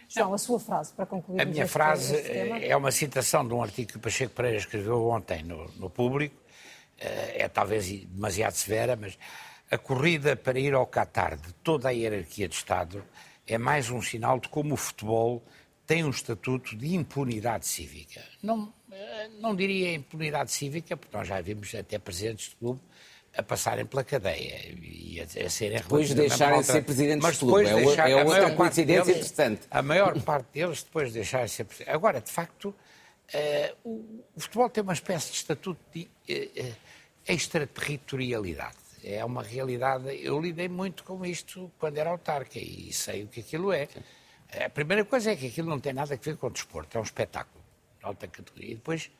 João, 0.09 0.35
a 0.35 0.39
sua 0.39 0.61
frase 0.61 0.93
para 0.93 1.07
concluir. 1.07 1.41
A 1.41 1.45
minha 1.45 1.67
frase 1.67 2.15
é 2.17 2.77
uma 2.77 2.91
citação 2.91 3.47
de 3.47 3.55
um 3.55 3.63
artigo 3.63 3.93
que 3.93 3.97
o 3.97 4.01
Pacheco 4.01 4.35
Pereira 4.35 4.59
escreveu 4.59 5.09
ontem 5.09 5.43
no, 5.43 5.71
no 5.79 5.89
Público, 5.89 6.35
é 7.03 7.49
talvez 7.49 7.89
demasiado 8.07 8.55
severa, 8.55 8.97
mas 8.97 9.19
a 9.71 9.79
corrida 9.79 10.37
para 10.37 10.59
ir 10.59 10.75
ao 10.75 10.87
Qatar 10.87 11.37
de 11.37 11.53
toda 11.55 11.89
a 11.89 11.93
hierarquia 11.93 12.49
de 12.49 12.55
Estado 12.55 13.05
é 13.47 13.59
mais 13.59 13.91
um 13.91 14.01
sinal 14.03 14.39
de 14.39 14.49
como 14.49 14.75
o 14.75 14.77
futebol 14.77 15.43
tem 15.87 16.05
um 16.05 16.11
estatuto 16.11 16.77
de 16.77 16.95
impunidade 16.95 17.67
cívica. 17.67 18.23
Não, 18.43 18.73
eh, 18.91 19.29
não 19.41 19.55
diria 19.55 19.95
impunidade 19.95 20.51
cívica, 20.53 20.97
porque 20.97 21.17
nós 21.17 21.27
já 21.27 21.41
vimos 21.41 21.75
até 21.75 21.99
presidentes 21.99 22.51
de 22.51 22.57
clube 22.57 22.81
a 23.37 23.43
passarem 23.43 23.87
pela 23.87 24.05
cadeia 24.05 24.75
e 24.81 25.21
a, 25.21 25.47
a 25.47 25.51
serem 25.51 25.79
Depois 25.79 26.09
de 26.09 26.15
deixarem 26.15 26.61
de 26.61 26.67
ser 26.67 26.83
presidentes 26.85 27.23
mas 27.23 27.35
de 27.35 27.41
clube. 27.41 27.67
É, 27.67 27.75
deixar, 27.75 28.11
é 28.11 28.25
outra 28.25 28.51
coincidência 28.55 29.05
deles, 29.05 29.17
interessante. 29.17 29.63
A 29.71 29.83
maior 29.83 30.21
parte 30.21 30.47
deles 30.53 30.83
depois 30.83 31.09
de 31.09 31.15
deixarem 31.15 31.47
de 31.47 31.53
ser 31.53 31.65
presidentes. 31.65 31.95
Agora, 31.95 32.21
de 32.21 32.31
facto, 32.31 32.75
o, 33.85 34.25
o, 34.35 34.41
futebol 34.41 34.69
tem 34.69 34.83
uma 34.83 34.93
espécie 34.93 35.31
de 35.31 35.37
estatuto 35.39 35.81
de. 35.93 36.09
Uh, 36.29 36.69
uh, 36.69 36.77
extraterritorialidade. 37.27 38.77
É 39.05 39.25
uma 39.25 39.43
realidade. 39.43 40.09
Eu 40.23 40.41
lidei 40.41 40.69
muito 40.69 41.05
com 41.05 41.25
isto 41.25 41.71
quando 41.79 41.99
era 41.99 42.11
autarca 42.11 42.59
e 42.59 42.93
sei 42.93 43.25
o 43.25 43.29
que 43.29 43.41
aquilo 43.41 43.73
é. 43.73 43.89
A 44.65 44.69
primeira 44.69 45.05
coisa 45.05 45.33
é 45.33 45.37
que 45.37 45.47
aquilo 45.47 45.69
não 45.69 45.81
tem 45.81 45.93
nada 45.93 46.15
a 46.15 46.17
ver 46.17 46.37
com 46.37 46.47
o 46.47 46.51
desporto, 46.51 46.97
é 46.97 47.01
um 47.01 47.05
espetáculo 47.05 47.65
de 47.99 48.05
alta 48.05 48.29
categoria. 48.29 48.73
E 48.73 48.75
depois, 48.75 49.11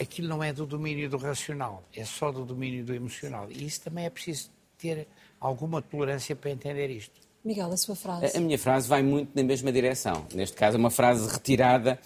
aquilo 0.00 0.28
não 0.28 0.42
é 0.42 0.52
do 0.52 0.64
domínio 0.64 1.10
do 1.10 1.16
racional, 1.16 1.82
é 1.94 2.04
só 2.04 2.30
do 2.30 2.44
domínio 2.44 2.84
do 2.84 2.94
emocional. 2.94 3.48
E 3.50 3.66
isso 3.66 3.80
também 3.80 4.06
é 4.06 4.10
preciso 4.10 4.50
ter 4.78 5.08
alguma 5.40 5.82
tolerância 5.82 6.36
para 6.36 6.50
entender 6.50 6.88
isto. 6.90 7.20
Miguel, 7.44 7.72
a 7.72 7.76
sua 7.76 7.96
frase. 7.96 8.36
A 8.36 8.40
minha 8.40 8.58
frase 8.58 8.88
vai 8.88 9.02
muito 9.02 9.30
na 9.34 9.42
mesma 9.42 9.72
direção. 9.72 10.26
Neste 10.32 10.56
caso, 10.56 10.76
é 10.76 10.80
uma 10.80 10.90
frase 10.90 11.28
retirada. 11.28 11.98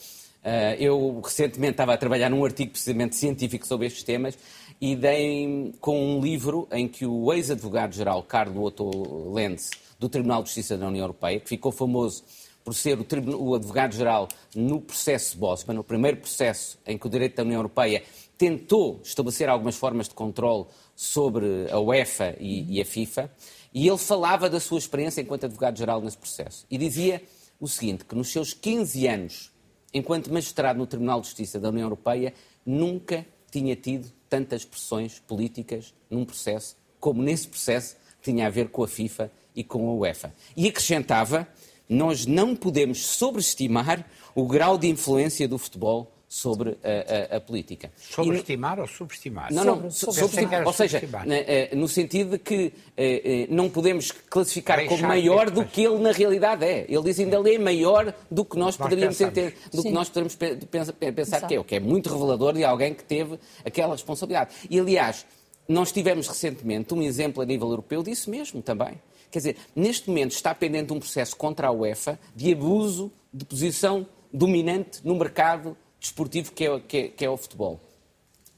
Eh, 0.45 0.77
eu 0.81 1.21
recentemente 1.21 1.73
estava 1.73 1.95
a 1.95 1.97
trabalhar 1.97 2.29
num 2.29 2.45
artigo 2.45 2.73
precisamente 2.73 3.15
científico 3.15 3.67
sobre 3.67 3.87
estes 3.87 4.03
temas 4.03 4.37
e 4.81 4.97
dei 4.97 5.73
com 5.81 6.17
um 6.17 6.21
livro 6.21 6.67
em 6.73 6.89
que 6.89 7.07
o 7.07 7.33
ex-advogado-geral 7.33 8.23
Carlo 8.25 8.65
Otto 8.65 9.33
Lenz, 9.33 9.71
do 10.01 10.09
Tribunal 10.09 10.43
de 10.43 10.49
Justiça 10.49 10.77
da 10.77 10.89
União 10.89 11.05
Europeia, 11.05 11.39
que 11.39 11.49
ficou 11.49 11.71
famoso 11.71 12.25
por 12.65 12.75
ser 12.75 12.99
o, 12.99 13.07
o 13.39 13.55
advogado-geral 13.55 14.27
no 14.55 14.81
processo 14.81 15.39
Bosman, 15.39 15.77
no 15.77 15.85
primeiro 15.85 16.17
processo 16.17 16.77
em 16.85 16.99
que 16.99 17.07
o 17.07 17.11
direito 17.11 17.37
da 17.37 17.45
União 17.45 17.59
Europeia 17.59 18.03
tentou 18.37 19.01
estabelecer 19.05 19.49
algumas 19.49 19.77
formas 19.77 20.09
de 20.09 20.15
controle 20.15 20.67
sobre 20.97 21.71
a 21.71 21.79
UEFA 21.79 22.35
e, 22.41 22.79
e 22.79 22.81
a 22.81 22.85
FIFA, 22.85 23.31
e 23.73 23.87
ele 23.87 23.99
falava 23.99 24.51
da 24.51 24.59
sua 24.59 24.79
experiência 24.79 25.21
enquanto 25.21 25.45
advogado-geral 25.45 26.01
nesse 26.01 26.19
processo. 26.19 26.67
E 26.69 26.77
dizia 26.77 27.23
o 27.61 27.69
seguinte, 27.69 28.05
que 28.05 28.17
nos 28.17 28.33
seus 28.33 28.53
15 28.53 29.07
anos 29.07 29.52
enquanto 29.93 30.33
magistrado 30.33 30.79
no 30.79 30.87
Tribunal 30.87 31.21
de 31.21 31.27
Justiça 31.27 31.59
da 31.59 31.69
União 31.69 31.85
Europeia, 31.87 32.35
nunca 32.65 33.27
tinha 33.51 33.77
tido 33.77 34.11
tantas 34.29 34.65
pressões 34.65 35.19
políticas 35.19 35.95
num 36.11 36.25
processo 36.25 36.77
como 36.99 37.21
nesse 37.23 37.49
processo 37.49 37.97
que 38.21 38.31
tinha 38.31 38.47
a 38.47 38.51
ver 38.51 38.69
com 38.69 38.85
a 38.85 38.89
FIFA 38.89 39.31
e 39.57 39.65
com 39.65 39.89
a 39.89 39.95
UEFA. 39.95 40.33
E 40.57 40.69
acrescentava: 40.69 41.49
nós 41.89 42.27
não 42.27 42.55
podemos 42.55 43.05
sobreestimar 43.05 44.09
o 44.35 44.47
grau 44.47 44.79
de 44.79 44.89
influência 44.89 45.49
do 45.49 45.59
futebol 45.59 46.12
sobre 46.33 46.79
a, 46.83 47.35
a, 47.35 47.37
a 47.37 47.41
política. 47.43 47.93
Sobreestimar 47.95 48.79
e, 48.79 48.81
ou 48.81 48.87
subestimar? 48.87 49.53
Não, 49.53 49.65
não, 49.65 49.91
sobre, 49.91 50.19
subestimar. 50.19 50.67
Ou 50.67 50.73
seja, 50.73 50.99
eh, 51.29 51.77
no 51.77 51.87
sentido 51.87 52.31
de 52.31 52.39
que 52.39 52.73
eh, 52.97 53.43
eh, 53.43 53.47
não 53.51 53.69
podemos 53.69 54.11
classificar 54.11 54.79
Deixar 54.79 54.97
como 54.97 55.09
maior 55.09 55.51
do 55.51 55.63
que 55.63 55.83
ele 55.83 55.99
na 55.99 56.11
realidade 56.11 56.65
é. 56.65 56.87
Ele 56.89 57.03
diz 57.03 57.21
ainda 57.21 57.37
ele 57.37 57.57
é 57.57 57.59
maior 57.59 58.15
do 58.31 58.47
que 58.47 58.57
nós, 58.57 58.79
nós 58.79 58.89
poderíamos 58.89 59.19
ter, 59.19 59.59
do 59.71 59.83
Sim. 59.83 59.89
que 59.89 59.91
nós 59.91 60.09
poderíamos 60.09 60.35
pensar, 60.71 60.93
pensar 60.95 61.47
que 61.47 61.55
é, 61.55 61.61
o 61.61 61.65
que 61.65 61.75
é 61.75 61.81
muito 61.81 62.11
revelador 62.11 62.55
de 62.55 62.65
alguém 62.65 62.95
que 62.95 63.05
teve 63.05 63.39
aquela 63.63 63.93
responsabilidade. 63.93 64.55
E 64.71 64.81
aliás, 64.81 65.27
nós 65.69 65.93
tivemos 65.93 66.29
recentemente 66.29 66.95
um 66.95 67.03
exemplo 67.03 67.43
a 67.43 67.45
nível 67.45 67.69
europeu 67.69 68.03
disso 68.03 68.31
mesmo 68.31 68.63
também. 68.63 68.99
Quer 69.31 69.39
dizer, 69.39 69.57
neste 69.77 70.09
momento 70.09 70.31
está 70.31 70.55
pendente 70.55 70.95
um 70.95 70.99
processo 70.99 71.37
contra 71.37 71.69
a 71.69 71.71
UEFA 71.71 72.19
de 72.35 72.51
abuso 72.51 73.13
de 73.35 73.45
posição 73.45 74.07
dominante 74.33 75.01
no 75.05 75.15
mercado 75.15 75.77
desportivo 76.03 76.53
que 76.53 76.67
é, 76.67 76.81
que 76.81 76.97
é, 76.99 77.09
que 77.09 77.25
é 77.25 77.31
o 77.31 77.37
futebol. 77.37 77.81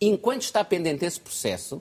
Enquanto 0.00 0.42
está 0.42 0.64
pendente 0.64 1.04
esse 1.04 1.20
processo, 1.20 1.80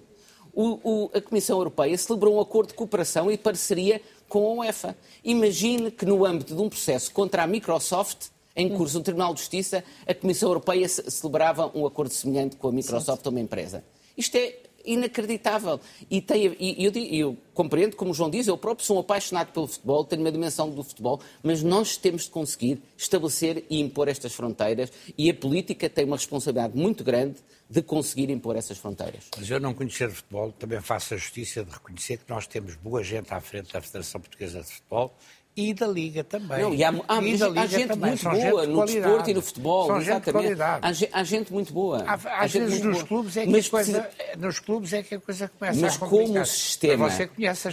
o, 0.54 0.80
o, 0.84 1.12
a 1.14 1.22
Comissão 1.22 1.58
Europeia 1.58 1.98
celebrou 1.98 2.36
um 2.36 2.42
acordo 2.42 2.70
de 2.70 2.74
cooperação 2.76 3.32
e 3.32 3.38
parceria 3.38 4.02
com 4.30 4.46
a 4.46 4.66
UEFA. 4.66 4.96
Imagine 5.24 5.90
que 5.90 6.06
no 6.06 6.26
âmbito 6.26 6.54
de 6.56 6.62
um 6.62 6.70
processo 6.70 7.12
contra 7.12 7.44
a 7.44 7.48
Microsoft, 7.48 8.28
em 8.56 8.70
curso 8.70 9.00
no 9.00 9.04
Tribunal 9.04 9.34
de 9.34 9.40
Justiça, 9.40 9.84
a 10.06 10.14
Comissão 10.14 10.50
Europeia 10.50 10.88
celebrava 10.88 11.72
um 11.74 11.88
acordo 11.88 12.14
semelhante 12.14 12.56
com 12.56 12.68
a 12.68 12.72
Microsoft, 12.72 13.26
uma 13.26 13.40
empresa. 13.40 13.84
Isto 14.16 14.36
é 14.36 14.58
inacreditável. 14.86 15.80
E, 16.10 16.22
tem, 16.22 16.56
e 16.60 16.84
eu, 16.84 16.92
eu, 16.94 17.38
compreendo, 17.54 17.96
como 17.96 18.12
o 18.12 18.14
João 18.14 18.30
diz, 18.30 18.48
eu 18.48 18.58
próprio 18.58 18.86
sou 18.86 18.98
um 18.98 19.00
apaixonado 19.00 19.52
pelo 19.52 19.68
futebol, 19.68 20.04
tenho 20.04 20.22
uma 20.22 20.32
dimensão 20.32 20.70
do 20.70 20.84
futebol, 20.84 21.22
mas 21.42 21.64
nós 21.64 21.98
temos 21.98 22.24
de 22.24 22.30
conseguir 22.30 22.82
estabelecer 22.98 23.66
e 23.70 23.80
impor 23.80 24.08
estas 24.08 24.34
fronteiras 24.34 24.92
e 25.18 25.30
a 25.30 25.34
política 25.34 25.90
tem 25.90 26.06
uma 26.06 26.18
responsabilidade 26.18 26.78
muito 26.78 27.04
grande 27.04 27.36
de 27.70 27.82
conseguir 27.82 28.30
impor 28.30 28.56
essas 28.56 28.78
fronteiras. 28.78 29.30
Mas 29.38 29.50
eu 29.50 29.60
não 29.60 29.74
conhecer 29.74 30.12
futebol, 30.12 30.52
também 30.52 30.80
faço 30.82 31.14
a 31.14 31.18
justiça 31.18 31.64
de 31.64 31.72
reconhecer 31.72 32.18
que 32.18 32.30
nós 32.30 32.46
temos 32.46 32.76
boa 32.76 33.04
gente 33.04 33.34
à 33.34 33.40
frente 33.40 33.74
da 33.74 33.82
Federação 33.82 34.22
Portuguesa 34.22 34.62
de 34.62 34.68
Futebol 34.68 35.16
e 35.56 35.74
da 35.74 35.88
Liga 35.88 36.24
também. 36.24 36.62
Não, 36.62 36.74
e 36.74 36.84
há, 36.84 36.90
há, 36.90 37.22
e 37.22 37.60
há 37.60 37.66
gente 37.68 37.88
também. 37.88 38.10
muito 38.10 38.22
São 38.22 38.32
boa 38.32 38.66
gente 38.66 38.74
no 38.74 38.86
desporto 38.86 39.30
e 39.30 39.34
no 39.34 39.42
futebol. 39.42 39.88
São 39.88 40.02
exatamente. 40.02 40.48
Gente 40.48 40.62
há, 40.62 40.80
há, 41.20 41.24
gente 41.24 41.54
muito 41.54 41.74
boa. 41.74 42.04
Há, 42.08 42.44
às 42.44 42.52
vezes 42.52 42.82
nos 42.82 42.98
boa. 42.98 43.08
clubes, 43.08 43.38
é 43.38 43.46
que 43.46 43.52
mas, 43.52 43.68
a 43.68 43.70
coisa, 43.70 44.10
nos 44.38 44.60
clubes 44.60 44.94
é 44.94 45.04
que 45.04 45.16
a 45.16 45.20
coisa 45.20 45.48
começa 45.48 45.82
mas 45.82 45.96
a 45.96 46.00
complicar. 46.00 46.28
como 46.28 46.42
o 46.42 46.46
sistema, 46.46 47.10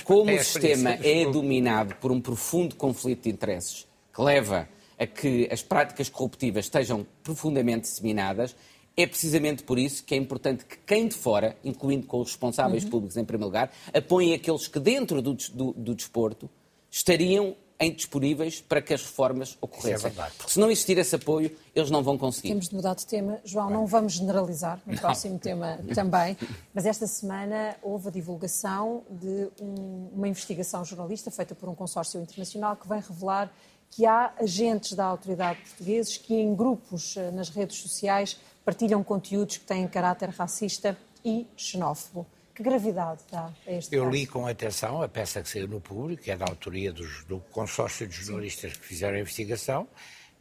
como 0.04 0.32
o 0.32 0.38
sistema 0.38 0.90
é 1.02 1.25
dominado 1.25 1.94
por 1.96 2.12
um 2.12 2.20
profundo 2.20 2.76
conflito 2.76 3.25
de 3.25 3.30
interesses 3.30 3.87
que 4.12 4.20
leva 4.20 4.68
a 4.99 5.06
que 5.06 5.49
as 5.50 5.62
práticas 5.62 6.10
corruptivas 6.10 6.66
estejam 6.66 7.06
profundamente 7.22 7.82
disseminadas, 7.82 8.54
é 8.96 9.06
precisamente 9.06 9.62
por 9.62 9.78
isso 9.78 10.04
que 10.04 10.14
é 10.14 10.18
importante 10.18 10.64
que 10.64 10.76
quem 10.87 11.08
de 11.08 11.14
fora, 11.14 11.56
incluindo 11.64 12.06
com 12.06 12.20
os 12.20 12.28
responsáveis 12.28 12.84
uhum. 12.84 12.90
públicos 12.90 13.16
em 13.16 13.25
primeiro 13.25 13.46
lugar, 13.46 13.72
apoiem 13.94 14.34
aqueles 14.34 14.68
que 14.68 14.78
dentro 14.78 15.22
do, 15.22 15.34
do, 15.34 15.72
do 15.72 15.94
desporto 15.94 16.50
estariam 16.90 17.56
indisponíveis 17.80 18.60
para 18.60 18.82
que 18.82 18.92
as 18.92 19.02
reformas 19.02 19.56
ocorressem. 19.60 20.10
É 20.10 20.30
Porque 20.37 20.52
se 20.52 20.58
não 20.58 20.70
existir 20.70 20.99
esse 20.99 21.14
apoio, 21.14 21.56
eles 21.75 21.90
não 21.90 22.02
vão 22.02 22.18
conseguir. 22.18 22.49
Temos 22.49 22.68
de 22.68 22.75
mudar 22.75 22.94
de 22.94 23.06
tema. 23.06 23.40
João, 23.44 23.70
não 23.70 23.87
vamos 23.87 24.14
generalizar 24.14 24.80
no 24.87 24.99
próximo 24.99 25.38
tema 25.38 25.78
também, 25.94 26.37
mas 26.75 26.84
esta 26.84 27.06
semana 27.06 27.76
houve 27.82 28.08
a 28.08 28.10
divulgação 28.10 29.02
de 29.10 29.49
um, 29.60 30.10
uma 30.12 30.28
investigação 30.28 30.84
jornalista 30.84 31.30
feita 31.30 31.54
por 31.54 31.68
um 31.68 31.75
consórcio 31.75 32.20
internacional 32.20 32.76
que 32.76 32.88
vem 32.88 33.00
revelar 33.00 33.50
que 33.90 34.06
há 34.06 34.32
agentes 34.38 34.92
da 34.92 35.04
autoridade 35.04 35.60
portugueses 35.60 36.16
que 36.16 36.34
em 36.34 36.54
grupos 36.54 37.16
eh, 37.16 37.30
nas 37.32 37.49
redes 37.49 37.78
sociais 37.78 38.38
partilham 38.64 39.02
conteúdos 39.02 39.56
que 39.56 39.64
têm 39.64 39.87
caráter 39.88 40.28
racista 40.28 40.96
e 41.25 41.46
xenófobo. 41.56 42.25
Que 42.61 42.64
gravidade 42.64 43.23
dá 43.33 43.50
a 43.67 43.73
este 43.73 43.97
Eu 43.97 44.05
caso? 44.05 44.14
li 44.14 44.26
com 44.26 44.47
atenção 44.47 45.00
a 45.00 45.09
peça 45.09 45.40
que 45.40 45.49
saiu 45.49 45.67
no 45.67 45.81
público, 45.81 46.25
que 46.25 46.31
é 46.31 46.37
da 46.37 46.45
autoria 46.45 46.93
dos, 46.93 47.25
do 47.25 47.40
consórcio 47.40 48.07
de 48.07 48.14
jornalistas 48.14 48.76
que 48.76 48.85
fizeram 48.85 49.17
a 49.17 49.21
investigação, 49.21 49.88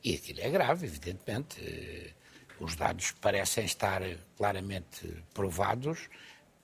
e 0.03 0.15
aquilo 0.15 0.41
é 0.41 0.49
grave, 0.49 0.85
evidentemente. 0.85 1.61
Eh, 1.61 2.11
os 2.59 2.75
dados 2.75 3.13
parecem 3.13 3.63
estar 3.63 4.01
claramente 4.35 5.23
provados 5.33 6.09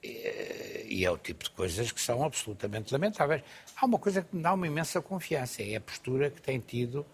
eh, 0.02 0.84
e 0.90 1.06
é 1.06 1.10
o 1.10 1.16
tipo 1.16 1.44
de 1.44 1.50
coisas 1.52 1.90
que 1.90 2.02
são 2.02 2.22
absolutamente 2.22 2.92
lamentáveis. 2.92 3.42
Há 3.80 3.86
uma 3.86 3.98
coisa 3.98 4.20
que 4.20 4.36
me 4.36 4.42
dá 4.42 4.52
uma 4.52 4.66
imensa 4.66 5.00
confiança, 5.00 5.62
é 5.62 5.76
a 5.76 5.80
postura 5.80 6.28
que 6.28 6.42
tem 6.42 6.60
tido 6.60 7.06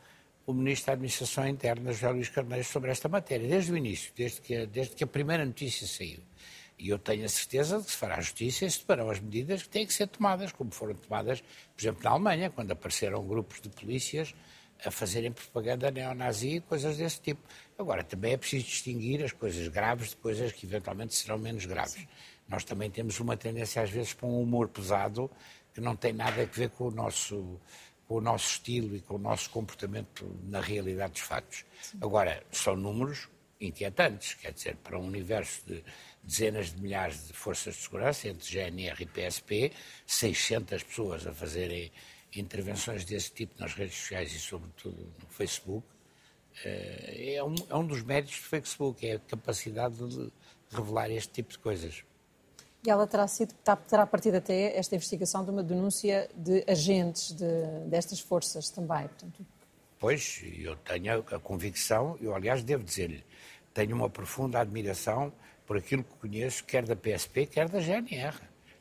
o 0.45 0.53
Ministro 0.53 0.89
da 0.89 0.93
Administração 0.95 1.47
Interna, 1.47 1.93
José 1.93 2.11
Luís 2.11 2.29
Carneiro, 2.29 2.65
sobre 2.65 2.91
esta 2.91 3.09
matéria, 3.09 3.47
desde 3.47 3.71
o 3.71 3.77
início, 3.77 4.13
desde 4.17 4.41
que, 4.41 4.67
desde 4.67 4.97
que 4.97 5.05
a 5.05 5.07
primeira 5.07 5.47
notícia 5.47 5.87
saiu. 5.87 6.19
E 6.83 6.89
eu 6.89 6.99
tenho 6.99 7.25
a 7.25 7.29
certeza 7.29 7.79
de 7.79 7.85
que 7.85 7.93
se 7.93 7.97
fará 7.97 8.21
justiça 8.21 8.67
e 8.67 8.71
se 8.71 8.81
tomarão 8.81 9.09
as 9.09 9.21
medidas 9.21 9.63
que 9.63 9.69
têm 9.69 9.87
que 9.87 9.95
ser 9.95 10.09
tomadas, 10.09 10.51
como 10.51 10.73
foram 10.73 10.97
tomadas, 10.97 11.41
por 11.41 11.81
exemplo, 11.81 12.03
na 12.03 12.11
Alemanha, 12.11 12.51
quando 12.51 12.73
apareceram 12.73 13.25
grupos 13.25 13.61
de 13.61 13.69
polícias 13.69 14.35
a 14.85 14.91
fazerem 14.91 15.31
propaganda 15.31 15.93
neonazi 15.93 16.57
e 16.57 16.61
coisas 16.61 16.97
desse 16.97 17.21
tipo. 17.21 17.41
Agora, 17.79 18.03
também 18.03 18.33
é 18.33 18.37
preciso 18.37 18.65
distinguir 18.65 19.23
as 19.23 19.31
coisas 19.31 19.69
graves 19.69 20.09
de 20.11 20.17
coisas 20.17 20.51
que 20.51 20.67
eventualmente 20.67 21.15
serão 21.15 21.39
menos 21.39 21.65
graves. 21.67 21.93
Sim. 21.93 22.09
Nós 22.49 22.65
também 22.65 22.91
temos 22.91 23.21
uma 23.21 23.37
tendência, 23.37 23.81
às 23.81 23.91
vezes, 23.91 24.13
para 24.13 24.27
um 24.27 24.43
humor 24.43 24.67
pesado 24.67 25.31
que 25.73 25.81
não 25.81 25.95
tem 25.95 26.13
nada 26.13 26.43
a 26.43 26.47
ver 26.47 26.71
com 26.71 26.89
o 26.89 26.91
nosso, 26.91 27.61
com 28.09 28.17
o 28.17 28.21
nosso 28.21 28.55
estilo 28.55 28.97
e 28.97 29.01
com 29.01 29.15
o 29.15 29.19
nosso 29.19 29.49
comportamento 29.51 30.29
na 30.43 30.61
realidade 30.61 31.13
dos 31.13 31.23
factos. 31.23 31.65
Sim. 31.81 31.99
Agora, 32.01 32.43
são 32.51 32.75
números 32.75 33.29
inquietantes, 33.61 34.35
quer 34.35 34.53
dizer, 34.53 34.75
para 34.77 34.99
um 34.99 35.07
universo 35.07 35.65
de 35.65 35.85
dezenas 36.23 36.73
de 36.73 36.81
milhares 36.81 37.27
de 37.27 37.33
forças 37.33 37.75
de 37.75 37.83
segurança, 37.83 38.29
entre 38.29 38.49
GNR 38.49 39.03
e 39.03 39.07
PSP, 39.07 39.73
600 40.07 40.83
pessoas 40.83 41.27
a 41.27 41.35
fazerem 41.35 41.91
intervenções 42.35 43.05
desse 43.05 43.33
tipo 43.33 43.61
nas 43.61 43.75
redes 43.75 43.97
sociais 43.97 44.33
e, 44.33 44.39
sobretudo, 44.39 45.13
no 45.21 45.29
Facebook. 45.29 45.87
Eh, 46.65 47.35
é 47.35 47.45
um, 47.45 47.55
é 47.69 47.77
um 47.77 47.87
dos 47.87 48.03
méritos 48.03 48.37
do 48.37 48.45
Facebook, 48.45 49.07
é 49.07 49.17
a 49.17 49.19
capacidade 49.19 49.97
de 49.97 50.33
revelar 50.71 51.11
este 51.11 51.33
tipo 51.33 51.51
de 51.51 51.59
coisas. 51.59 52.05
E 52.85 52.91
ela 52.91 53.07
terá, 53.07 53.29
sido, 53.29 53.55
terá 53.89 54.07
partido 54.07 54.37
até 54.37 54.77
esta 54.77 54.95
investigação 54.97 55.45
de 55.45 55.51
uma 55.51 55.63
denúncia 55.63 56.29
de 56.35 56.65
agentes 56.67 57.33
de, 57.33 57.45
destas 57.87 58.19
forças 58.21 58.71
também. 58.71 59.07
Portanto... 59.09 59.47
Pois, 60.01 60.43
eu 60.59 60.75
tenho 60.77 61.21
a 61.21 61.39
convicção, 61.39 62.19
eu 62.21 62.35
aliás 62.35 62.65
devo 62.65 62.83
dizer-lhe, 62.83 63.25
tenho 63.73 63.95
uma 63.95 64.11
profunda 64.11 64.59
admiração 64.59 65.33
por 65.73 65.79
aquilo 65.79 66.05
que 66.05 66.15
conheço, 66.17 66.63
quer 66.65 66.85
da 66.85 66.95
PSP, 66.95 67.47
quer 67.47 67.67
da 67.67 67.81
GNR. 67.81 68.37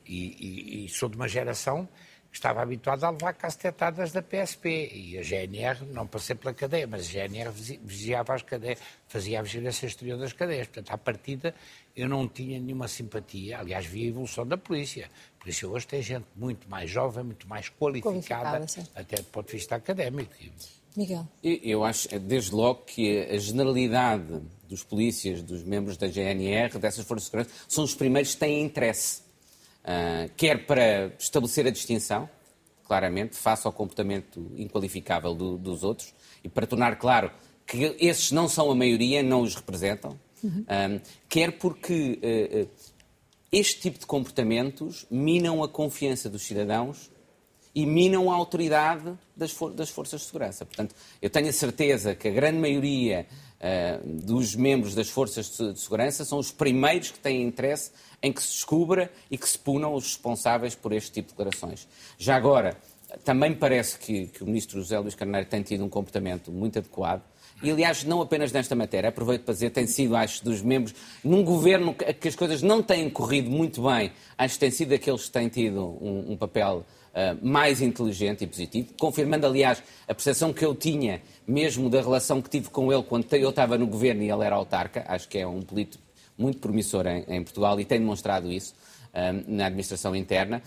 E, 0.06 0.84
e, 0.84 0.86
e 0.86 0.90
sou 0.90 1.08
de 1.08 1.16
uma 1.16 1.26
geração 1.26 1.88
que 2.30 2.36
estava 2.36 2.62
habituada 2.62 3.08
a 3.08 3.12
levar 3.12 3.34
cacetadas 3.34 4.12
da 4.12 4.22
PSP. 4.22 4.92
E 4.94 5.18
a 5.18 5.22
GNR, 5.22 5.86
não 5.86 6.06
passei 6.06 6.36
pela 6.36 6.54
cadeia, 6.54 6.86
mas 6.86 7.08
a 7.08 7.10
GNR 7.10 7.50
vigiava 7.82 8.34
as 8.34 8.42
cadeias, 8.42 8.78
fazia 9.08 9.40
a 9.40 9.42
vigilância 9.42 9.86
exterior 9.86 10.20
das 10.20 10.34
cadeias. 10.34 10.68
Portanto, 10.68 10.92
à 10.92 10.98
partida, 10.98 11.56
eu 11.96 12.10
não 12.10 12.28
tinha 12.28 12.60
nenhuma 12.60 12.90
simpatia. 12.90 13.60
Aliás, 13.60 13.86
vi 13.86 14.04
a 14.04 14.08
evolução 14.10 14.46
da 14.46 14.58
polícia. 14.58 15.10
A 15.38 15.44
polícia 15.44 15.70
hoje 15.70 15.88
tem 15.88 16.02
gente 16.02 16.28
muito 16.36 16.70
mais 16.70 16.90
jovem, 16.90 17.24
muito 17.24 17.48
mais 17.48 17.70
qualificada, 17.70 18.58
qualificada 18.58 18.90
até 18.96 19.16
do 19.16 19.24
ponto 19.28 19.48
de 19.48 19.54
vista 19.54 19.78
académico. 19.78 20.34
Miguel. 20.96 21.28
Eu 21.44 21.84
acho, 21.84 22.08
desde 22.20 22.54
logo, 22.54 22.84
que 22.86 23.20
a 23.22 23.38
generalidade 23.38 24.42
dos 24.68 24.84
polícias, 24.84 25.42
dos 25.42 25.64
membros 25.64 25.98
da 25.98 26.08
GNR, 26.08 26.78
dessas 26.80 27.06
forças 27.06 27.26
de 27.26 27.32
segurança, 27.32 27.66
são 27.68 27.84
os 27.84 27.94
primeiros 27.94 28.34
que 28.34 28.40
têm 28.40 28.64
interesse, 28.64 29.22
uh, 29.84 30.32
quer 30.38 30.66
para 30.66 31.14
estabelecer 31.20 31.68
a 31.68 31.70
distinção, 31.70 32.30
claramente, 32.86 33.36
face 33.36 33.68
ao 33.68 33.74
comportamento 33.74 34.52
inqualificável 34.56 35.34
do, 35.34 35.58
dos 35.58 35.84
outros, 35.84 36.14
e 36.44 36.50
para 36.50 36.66
tornar 36.66 36.98
claro 36.98 37.32
que 37.66 37.96
esses 38.00 38.32
não 38.32 38.48
são 38.48 38.72
a 38.72 38.76
maioria, 38.76 39.22
não 39.22 39.42
os 39.42 39.56
representam, 39.56 40.18
uhum. 40.44 40.62
uh, 40.62 41.02
quer 41.28 41.58
porque 41.58 42.20
uh, 42.22 42.70
este 43.52 43.82
tipo 43.82 44.00
de 44.00 44.06
comportamentos 44.06 45.06
minam 45.12 45.62
a 45.64 45.68
confiança 45.68 46.30
dos 46.30 46.44
cidadãos 46.44 47.12
e 47.74 47.86
minam 47.86 48.32
a 48.32 48.36
autoridade 48.36 49.14
das, 49.36 49.52
for 49.52 49.72
das 49.72 49.90
forças 49.90 50.22
de 50.22 50.28
segurança. 50.28 50.66
Portanto, 50.66 50.94
eu 51.22 51.30
tenho 51.30 51.50
a 51.50 51.54
certeza 51.54 52.16
que 52.16 52.28
a 52.28 52.32
grande 52.32 52.60
maioria 52.60 53.26
uh, 53.60 54.08
dos 54.08 54.56
membros 54.56 54.94
das 54.94 55.10
forças 55.10 55.58
de, 55.58 55.74
de 55.74 55.80
segurança 55.80 56.26
são 56.26 56.38
os 56.38 56.52
primeiros 56.52 57.12
que 57.12 57.20
têm 57.20 57.42
interesse 57.42 57.92
em 58.22 58.32
que 58.32 58.42
se 58.42 58.54
descubra 58.54 59.12
e 59.30 59.38
que 59.38 59.48
se 59.48 59.58
punam 59.58 59.94
os 59.94 60.04
responsáveis 60.04 60.76
por 60.76 60.92
este 60.92 61.12
tipo 61.12 61.30
de 61.30 61.38
declarações. 61.38 61.88
Já 62.18 62.36
agora, 62.36 62.78
também 63.24 63.54
parece 63.54 63.98
que, 63.98 64.28
que 64.28 64.44
o 64.44 64.46
ministro 64.46 64.80
José 64.80 65.00
Luís 65.00 65.16
Carneiro 65.16 65.48
tem 65.48 65.62
tido 65.64 65.84
um 65.84 65.90
comportamento 65.90 66.52
muito 66.52 66.80
adequado. 66.80 67.24
E, 67.64 67.70
aliás, 67.70 68.04
não 68.04 68.22
apenas 68.22 68.52
nesta 68.52 68.76
matéria, 68.76 69.10
aproveito 69.10 69.44
para 69.44 69.54
dizer, 69.54 69.70
tem 69.70 69.86
sido, 69.86 70.16
acho, 70.16 70.44
dos 70.44 70.62
membros, 70.62 70.96
num 71.24 71.44
governo 71.44 71.94
que 71.94 72.28
as 72.28 72.36
coisas 72.36 72.62
não 72.62 72.82
têm 72.82 73.10
corrido 73.10 73.52
muito 73.52 73.84
bem, 73.84 74.12
acho 74.38 74.56
que 74.56 74.60
tem 74.60 74.72
sido 74.72 74.94
aqueles 74.94 75.26
que 75.26 75.32
têm 75.32 75.48
tido 75.48 75.80
um, 76.02 76.32
um 76.32 76.38
papel 76.38 76.84
uh, 77.12 77.46
mais 77.46 77.82
inteligente 77.82 78.44
e 78.44 78.48
positivo, 78.48 78.90
confirmando, 79.00 79.46
aliás, 79.46 79.84
a 80.08 80.14
percepção 80.14 80.52
que 80.52 80.66
eu 80.66 80.74
tinha, 80.74 81.22
mesmo 81.48 81.90
da 81.90 82.02
relação 82.02 82.42
que 82.42 82.50
tive 82.50 82.70
com 82.70 82.92
ele 82.92 83.04
quando 83.04 83.32
eu 83.34 83.50
estava 83.50 83.78
no 83.78 83.86
governo 83.86 84.24
e 84.24 84.32
ele 84.32 84.44
era 84.44 84.56
autarca, 84.56 85.06
acho 85.08 85.28
que 85.28 85.38
é 85.38 85.46
um 85.46 85.62
político 85.62 86.04
muito 86.38 86.60
promissor 86.60 87.06
em, 87.06 87.24
em 87.28 87.44
Portugal 87.44 87.80
e 87.80 87.86
tem 87.86 88.00
demonstrado 88.00 88.52
isso 88.52 88.74
uh, 89.10 89.44
na 89.48 89.68
administração 89.68 90.16
interna. 90.16 90.64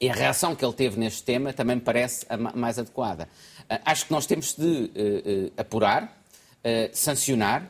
E 0.00 0.08
a 0.08 0.14
reação 0.14 0.54
que 0.54 0.64
ele 0.64 0.74
teve 0.74 0.98
neste 1.00 1.24
tema 1.24 1.52
também 1.52 1.74
me 1.76 1.82
parece 1.82 2.24
a 2.28 2.36
mais 2.36 2.78
adequada. 2.78 3.28
Uh, 3.62 3.80
acho 3.84 4.06
que 4.06 4.12
nós 4.12 4.26
temos 4.26 4.54
de 4.54 4.90
apurar, 5.56 6.17
uh, 6.64 6.90
sancionar 6.92 7.62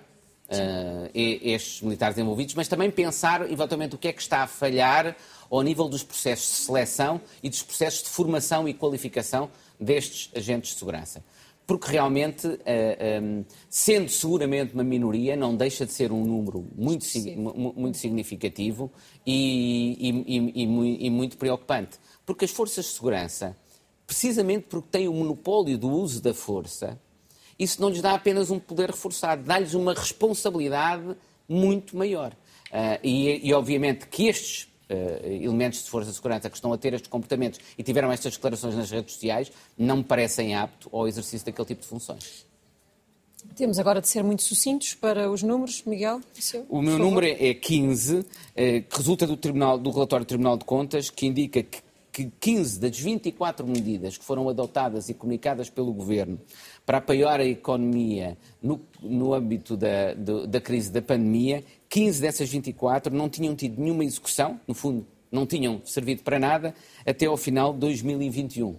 uh, 0.49 1.11
estes 1.15 1.83
militares 1.83 2.19
envolvidos, 2.19 2.55
mas 2.55 2.69
também 2.69 2.91
pensar 2.91 3.51
eventualmente 3.51 3.95
o 3.95 3.99
que 3.99 4.09
é 4.09 4.13
que 4.13 4.21
está 4.21 4.43
a 4.43 4.47
falhar 4.47 5.17
ao 5.51 5.63
nível 5.63 5.89
dos 5.89 6.03
processos 6.03 6.47
de 6.47 6.65
seleção 6.67 7.21
e 7.43 7.49
dos 7.49 7.63
processos 7.63 8.03
de 8.03 8.09
formação 8.09 8.69
e 8.69 8.75
qualificação 8.75 9.51
destes 9.79 10.31
agentes 10.35 10.73
de 10.73 10.79
segurança. 10.79 11.25
Porque 11.67 11.93
realmente, 11.93 12.47
uh, 12.47 12.59
eh, 12.65 13.21
um, 13.23 13.45
sendo 13.69 14.09
seguramente 14.09 14.73
uma 14.73 14.83
minoria, 14.83 15.37
não 15.37 15.55
deixa 15.55 15.85
de 15.85 15.93
ser 15.93 16.11
um 16.11 16.25
número 16.25 16.67
muito, 16.75 17.05
muito 17.77 17.99
significativo 17.99 18.91
e, 19.27 20.25
e, 20.27 20.63
e, 20.63 21.07
e 21.07 21.11
muito 21.11 21.37
preocupante. 21.37 21.99
Porque 22.25 22.47
as 22.47 22.51
forças 22.51 22.87
de 22.87 22.93
segurança, 22.93 23.55
precisamente 24.07 24.65
porque 24.67 24.89
têm 24.91 25.09
o 25.09 25.13
monopólio 25.13 25.77
do 25.77 25.91
uso 25.91 26.23
da 26.23 26.33
força, 26.33 26.99
isso 27.59 27.81
não 27.81 27.89
lhes 27.89 28.01
dá 28.01 28.15
apenas 28.15 28.51
um 28.51 28.59
poder 28.59 28.91
reforçado, 28.91 29.43
dá-lhes 29.43 29.75
uma 29.75 29.93
responsabilidade 29.95 31.17
muito 31.49 31.97
maior. 31.97 32.33
Uh, 32.71 33.01
e, 33.03 33.49
e, 33.49 33.55
obviamente, 33.55 34.07
que 34.07 34.29
estes 34.29 34.69
uh, 34.91 35.27
elementos 35.27 35.83
de 35.83 35.91
força 35.91 36.11
de 36.11 36.17
segurança 36.17 36.51
que 36.51 36.57
estão 36.57 36.73
a 36.73 36.79
ter 36.79 36.93
estes 36.93 37.09
comportamentos 37.09 37.59
e 37.77 37.83
tiveram 37.83 38.13
estas 38.13 38.35
declarações 38.35 38.75
nas 38.75 38.91
redes 38.91 39.15
sociais 39.15 39.51
não 39.77 39.99
me 39.99 40.05
parecem 40.05 40.55
aptos 40.55 40.89
ao 40.93 41.09
exercício 41.09 41.47
daquele 41.47 41.67
tipo 41.67 41.83
de 41.83 41.89
funções. 41.89 42.47
Temos 43.55 43.79
agora 43.79 44.01
de 44.01 44.09
ser 44.09 44.23
muito 44.23 44.43
sucintos 44.43 44.95
para 44.95 45.31
os 45.31 45.43
números, 45.43 45.83
Miguel. 45.87 46.21
Seu, 46.35 46.67
o 46.69 46.83
meu 46.83 46.99
número 46.99 47.27
é 47.27 47.55
15, 47.55 48.25
eh, 48.55 48.81
que 48.81 48.97
resulta 48.97 49.27
do, 49.27 49.37
tribunal, 49.37 49.79
do 49.79 49.91
relatório 49.91 50.27
do 50.27 50.29
Tribunal 50.29 50.57
de 50.57 50.65
Contas, 50.65 51.09
que 51.09 51.27
indica 51.27 51.63
que 51.63 51.79
que 52.19 52.33
15 52.41 52.81
das 52.81 52.99
24 52.99 53.65
medidas 53.65 54.19
que 54.19 54.25
foram 54.25 54.49
adotadas 54.49 55.09
e 55.09 55.15
comunicadas 55.15 55.71
pelo 55.71 55.93
Governo 55.93 56.41
para 56.85 56.99
apoiar 56.99 57.39
a 57.39 57.45
economia 57.45 58.37
no, 58.61 58.81
no 59.01 59.33
âmbito 59.33 59.77
da, 59.77 60.15
do, 60.15 60.45
da 60.45 60.61
crise 60.61 60.91
da 60.91 61.01
pandemia, 61.01 61.63
15 61.89 62.21
dessas 62.21 62.49
24 62.49 63.15
não 63.15 63.29
tinham 63.29 63.55
tido 63.55 63.81
nenhuma 63.81 64.05
execução, 64.05 64.61
no 64.67 64.75
fundo, 64.75 65.07
não 65.31 65.47
tinham 65.47 65.81
servido 65.85 66.25
para 66.25 66.41
nada 66.41 66.75
até 67.07 67.27
ao 67.27 67.37
final 67.37 67.73
de 67.73 67.79
2021. 67.79 68.75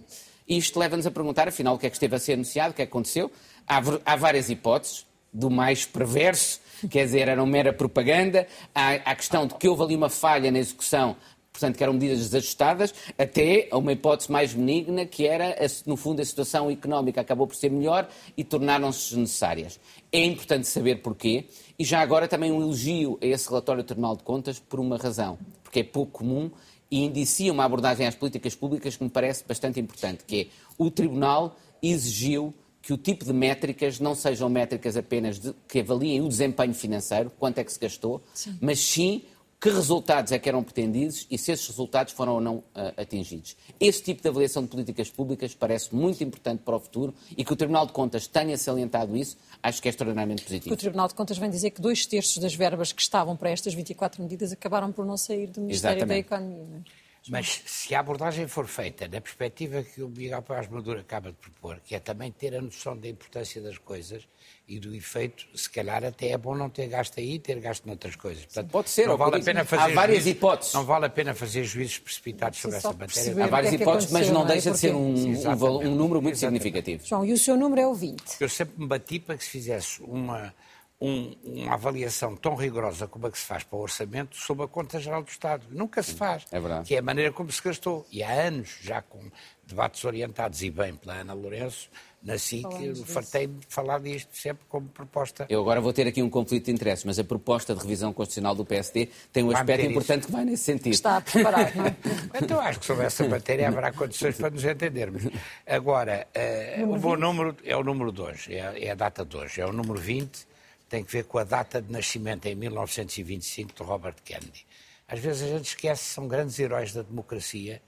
E 0.46 0.58
isto 0.58 0.78
leva-nos 0.78 1.06
a 1.06 1.10
perguntar, 1.10 1.48
afinal, 1.48 1.76
o 1.76 1.78
que 1.78 1.86
é 1.86 1.90
que 1.90 1.96
esteve 1.96 2.16
a 2.16 2.18
ser 2.18 2.34
anunciado, 2.34 2.72
o 2.72 2.74
que 2.74 2.82
é 2.82 2.84
que 2.84 2.90
aconteceu. 2.90 3.30
Há, 3.66 3.80
há 4.04 4.16
várias 4.16 4.50
hipóteses, 4.50 5.06
do 5.32 5.48
mais 5.48 5.86
perverso, 5.86 6.60
quer 6.90 7.04
dizer, 7.04 7.28
era 7.28 7.40
uma 7.40 7.50
mera 7.50 7.72
propaganda, 7.72 8.46
há 8.74 8.94
a 8.94 9.14
questão 9.14 9.46
de 9.46 9.54
que 9.54 9.68
houve 9.68 9.84
ali 9.84 9.96
uma 9.96 10.10
falha 10.10 10.50
na 10.50 10.58
execução 10.58 11.16
portanto, 11.60 11.76
que 11.76 11.82
eram 11.82 11.92
medidas 11.92 12.18
desajustadas, 12.18 12.94
até 13.18 13.68
a 13.70 13.76
uma 13.76 13.92
hipótese 13.92 14.32
mais 14.32 14.54
benigna, 14.54 15.04
que 15.04 15.26
era, 15.26 15.54
no 15.84 15.96
fundo, 15.96 16.22
a 16.22 16.24
situação 16.24 16.70
económica 16.70 17.20
acabou 17.20 17.46
por 17.46 17.54
ser 17.54 17.70
melhor 17.70 18.08
e 18.36 18.42
tornaram-se 18.42 19.16
necessárias. 19.16 19.78
É 20.10 20.24
importante 20.24 20.66
saber 20.66 21.02
porquê, 21.02 21.44
e 21.78 21.84
já 21.84 22.00
agora 22.00 22.26
também 22.26 22.50
um 22.50 22.62
elogio 22.62 23.18
a 23.22 23.26
esse 23.26 23.48
relatório 23.48 23.82
do 23.82 23.86
Tribunal 23.86 24.16
de 24.16 24.22
Contas 24.22 24.58
por 24.58 24.80
uma 24.80 24.96
razão, 24.96 25.38
porque 25.62 25.80
é 25.80 25.84
pouco 25.84 26.12
comum 26.12 26.50
e 26.90 27.04
indicia 27.04 27.52
uma 27.52 27.64
abordagem 27.64 28.06
às 28.06 28.14
políticas 28.14 28.54
públicas 28.54 28.96
que 28.96 29.04
me 29.04 29.10
parece 29.10 29.44
bastante 29.46 29.78
importante, 29.78 30.24
que 30.24 30.40
é 30.40 30.46
o 30.78 30.90
Tribunal 30.90 31.56
exigiu 31.82 32.54
que 32.82 32.94
o 32.94 32.96
tipo 32.96 33.24
de 33.26 33.32
métricas 33.32 34.00
não 34.00 34.14
sejam 34.14 34.48
métricas 34.48 34.96
apenas 34.96 35.38
de, 35.38 35.54
que 35.68 35.80
avaliem 35.80 36.22
o 36.22 36.28
desempenho 36.28 36.72
financeiro, 36.72 37.30
quanto 37.38 37.58
é 37.58 37.64
que 37.64 37.72
se 37.72 37.78
gastou, 37.78 38.22
sim. 38.32 38.56
mas 38.60 38.80
sim 38.80 39.22
que 39.60 39.68
resultados 39.68 40.32
é 40.32 40.38
que 40.38 40.48
eram 40.48 40.62
pretendidos 40.62 41.26
e 41.30 41.36
se 41.36 41.52
esses 41.52 41.68
resultados 41.68 42.14
foram 42.14 42.34
ou 42.34 42.40
não 42.40 42.56
uh, 42.56 42.64
atingidos. 42.96 43.54
Esse 43.78 44.02
tipo 44.02 44.22
de 44.22 44.28
avaliação 44.28 44.62
de 44.62 44.68
políticas 44.68 45.10
públicas 45.10 45.54
parece 45.54 45.94
muito 45.94 46.24
importante 46.24 46.62
para 46.64 46.76
o 46.76 46.80
futuro 46.80 47.14
e 47.36 47.44
que 47.44 47.52
o 47.52 47.56
Tribunal 47.56 47.84
de 47.84 47.92
Contas 47.92 48.26
tenha 48.26 48.56
salientado 48.56 49.14
isso, 49.14 49.36
acho 49.62 49.82
que 49.82 49.88
é 49.88 49.90
extraordinariamente 49.90 50.44
positivo. 50.44 50.74
O 50.74 50.78
Tribunal 50.78 51.08
de 51.08 51.14
Contas 51.14 51.36
vem 51.36 51.50
dizer 51.50 51.70
que 51.70 51.80
dois 51.80 52.06
terços 52.06 52.38
das 52.38 52.54
verbas 52.54 52.90
que 52.90 53.02
estavam 53.02 53.36
para 53.36 53.50
estas 53.50 53.74
24 53.74 54.22
medidas 54.22 54.50
acabaram 54.50 54.90
por 54.90 55.04
não 55.04 55.18
sair 55.18 55.46
do 55.48 55.60
Ministério 55.60 55.98
Exatamente. 55.98 56.26
da 56.30 56.36
Economia. 56.36 56.64
Não 56.64 56.78
é? 56.78 57.09
Mas 57.28 57.62
se 57.66 57.94
a 57.94 58.00
abordagem 58.00 58.48
for 58.48 58.66
feita 58.66 59.06
na 59.06 59.20
perspectiva 59.20 59.82
que 59.82 60.02
o 60.02 60.08
Miguel 60.08 60.42
Paz 60.42 60.68
Maduro 60.68 61.00
acaba 61.00 61.30
de 61.30 61.36
propor, 61.36 61.80
que 61.84 61.94
é 61.94 62.00
também 62.00 62.32
ter 62.32 62.54
a 62.54 62.62
noção 62.62 62.96
da 62.96 63.08
importância 63.08 63.60
das 63.60 63.76
coisas 63.76 64.26
e 64.66 64.78
do 64.78 64.94
efeito, 64.94 65.46
se 65.54 65.68
calhar 65.68 66.02
até 66.04 66.28
é 66.28 66.38
bom 66.38 66.54
não 66.54 66.70
ter 66.70 66.86
gasto 66.86 67.18
aí 67.18 67.34
e 67.34 67.38
ter 67.38 67.60
gasto 67.60 67.84
noutras 67.86 68.16
coisas. 68.16 68.44
Portanto, 68.46 68.70
Pode 68.70 68.88
ser, 68.88 69.06
não 69.06 69.16
vale 69.16 69.36
a 69.36 69.40
pena 69.40 69.64
fazer 69.64 69.82
há 69.82 69.94
várias 69.94 70.18
juízes, 70.18 70.36
hipóteses. 70.36 70.74
Não 70.74 70.84
vale 70.84 71.06
a 71.06 71.10
pena 71.10 71.34
fazer 71.34 71.64
juízes 71.64 71.98
precipitados 71.98 72.58
sobre 72.58 72.76
essa 72.78 72.92
matéria. 72.92 73.44
Há 73.44 73.48
várias 73.48 73.72
é 73.72 73.76
hipóteses, 73.76 74.12
mas 74.12 74.26
não, 74.28 74.34
não 74.34 74.44
é? 74.44 74.52
deixa 74.52 74.70
de 74.70 74.78
ser 74.78 74.94
um, 74.94 75.16
Sim, 75.16 75.46
um, 75.46 75.88
um 75.88 75.94
número 75.94 76.22
muito 76.22 76.36
exatamente. 76.36 76.62
significativo. 76.62 77.06
João, 77.06 77.24
e 77.24 77.32
o 77.32 77.38
seu 77.38 77.56
número 77.56 77.80
é 77.80 77.86
o 77.86 77.94
20. 77.94 78.22
Eu 78.40 78.48
sempre 78.48 78.80
me 78.80 78.86
bati 78.86 79.18
para 79.18 79.36
que 79.36 79.44
se 79.44 79.50
fizesse 79.50 80.00
uma 80.02 80.54
um, 81.00 81.34
uma 81.42 81.74
avaliação 81.74 82.36
tão 82.36 82.54
rigorosa 82.54 83.06
como 83.06 83.26
a 83.26 83.30
que 83.30 83.38
se 83.38 83.46
faz 83.46 83.64
para 83.64 83.78
o 83.78 83.82
orçamento 83.82 84.36
sobre 84.36 84.64
a 84.64 84.68
conta 84.68 85.00
geral 85.00 85.22
do 85.22 85.28
Estado. 85.28 85.64
Nunca 85.70 86.02
se 86.02 86.14
faz. 86.14 86.44
É 86.52 86.60
verdade. 86.60 86.86
Que 86.86 86.94
é 86.94 86.98
a 86.98 87.02
maneira 87.02 87.32
como 87.32 87.50
se 87.50 87.62
gastou. 87.62 88.06
E 88.12 88.22
há 88.22 88.30
anos, 88.30 88.78
já 88.82 89.00
com 89.00 89.30
debates 89.66 90.04
orientados 90.04 90.62
e 90.62 90.70
bem 90.70 90.94
pela 90.94 91.14
Ana 91.14 91.32
Lourenço, 91.32 91.88
na 92.22 92.36
SIC, 92.36 92.66
fartei 93.06 93.46
de 93.46 93.66
falar 93.66 93.98
disto 94.00 94.36
sempre 94.36 94.62
como 94.68 94.88
proposta. 94.88 95.46
Eu 95.48 95.60
agora 95.60 95.80
vou 95.80 95.90
ter 95.90 96.06
aqui 96.06 96.22
um 96.22 96.28
conflito 96.28 96.66
de 96.66 96.72
interesses, 96.72 97.02
mas 97.04 97.18
a 97.18 97.24
proposta 97.24 97.74
de 97.74 97.80
revisão 97.80 98.12
constitucional 98.12 98.54
do 98.54 98.62
PSD 98.62 99.08
tem 99.32 99.42
um 99.42 99.46
vai 99.46 99.60
aspecto 99.60 99.86
importante 99.86 100.18
isso. 100.18 100.26
que 100.26 100.32
vai 100.32 100.44
nesse 100.44 100.64
sentido. 100.64 100.92
Está 100.92 101.16
a 101.16 101.20
preparar, 101.22 101.74
não 101.74 101.86
é? 101.86 101.96
então 102.42 102.60
acho 102.60 102.80
que 102.80 102.84
sobre 102.84 103.06
essa 103.06 103.26
matéria 103.26 103.68
haverá 103.68 103.90
condições 103.90 104.36
para 104.36 104.50
nos 104.50 104.62
entendermos. 104.62 105.22
Agora, 105.66 106.26
uh, 106.36 106.92
o 106.92 106.98
bom 106.98 107.16
número 107.16 107.56
é 107.64 107.74
o 107.74 107.82
número 107.82 108.12
2, 108.12 108.48
é, 108.50 108.84
é 108.84 108.90
a 108.90 108.94
data 108.94 109.24
de 109.24 109.36
hoje, 109.36 109.62
é 109.62 109.66
o 109.66 109.72
número 109.72 109.98
20 109.98 110.49
tem 110.90 111.04
que 111.04 111.12
ver 111.12 111.24
com 111.24 111.38
a 111.38 111.44
data 111.44 111.80
de 111.80 111.90
nascimento, 111.90 112.46
em 112.46 112.54
1925, 112.56 113.72
de 113.72 113.82
Robert 113.82 114.16
Kennedy. 114.24 114.66
Às 115.06 115.20
vezes 115.20 115.42
a 115.44 115.56
gente 115.56 115.68
esquece, 115.68 116.02
são 116.02 116.26
grandes 116.26 116.58
heróis 116.58 116.92
da 116.92 117.02
democracia. 117.02 117.80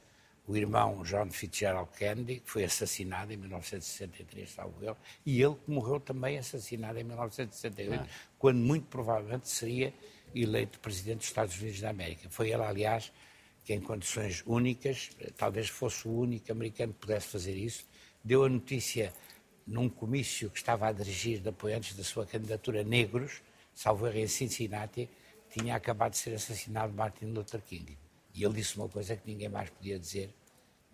O 0.47 0.57
irmão 0.57 1.03
John 1.03 1.31
Fitzgerald 1.31 1.91
Kennedy, 1.97 2.41
que 2.41 2.51
foi 2.51 2.65
assassinado 2.65 3.33
em 3.33 3.37
1963, 3.37 4.51
salvo 4.51 4.77
eu, 4.83 4.97
e 5.27 5.43
ele 5.43 5.55
que 5.55 5.71
morreu 5.71 6.01
também 6.01 6.39
assassinado 6.39 6.99
em 6.99 7.05
1968, 7.05 8.03
ah. 8.03 8.07
quando 8.39 8.59
muito 8.59 8.87
provavelmente 8.87 9.49
seria 9.49 9.93
eleito 10.35 10.79
presidente 10.81 11.19
dos 11.19 11.27
Estados 11.27 11.61
Unidos 11.61 11.81
da 11.81 11.91
América. 11.91 12.29
Foi 12.31 12.51
ele, 12.51 12.63
aliás, 12.63 13.13
que 13.65 13.73
em 13.75 13.81
condições 13.81 14.43
únicas, 14.47 15.11
talvez 15.37 15.69
fosse 15.69 16.07
o 16.07 16.13
único 16.13 16.51
americano 16.51 16.93
que 16.93 17.01
pudesse 17.01 17.29
fazer 17.29 17.57
isso, 17.57 17.85
deu 18.25 18.45
a 18.45 18.49
notícia 18.49 19.13
num 19.67 19.89
comício 19.89 20.51
que 20.51 20.59
estava 20.59 20.89
a 20.89 20.93
dirigir 20.93 21.41
de 21.41 21.49
apoiantes 21.49 21.97
da 21.97 22.05
sua 22.05 22.27
candidatura 22.27 22.83
negros, 22.83 23.43
salvo 23.75 24.07
erro 24.07 24.19
em 24.19 24.27
Cincinnati, 24.27 25.09
tinha 25.51 25.77
acabado 25.77 26.13
de 26.13 26.19
ser 26.19 26.35
assassinado 26.35 26.93
Martin 26.93 27.27
Luther 27.27 27.61
King. 27.63 27.97
E 28.35 28.45
ele 28.45 28.55
disse 28.55 28.77
uma 28.77 28.89
coisa 28.89 29.17
que 29.17 29.31
ninguém 29.31 29.49
mais 29.49 29.71
podia 29.71 29.99
dizer. 29.99 30.35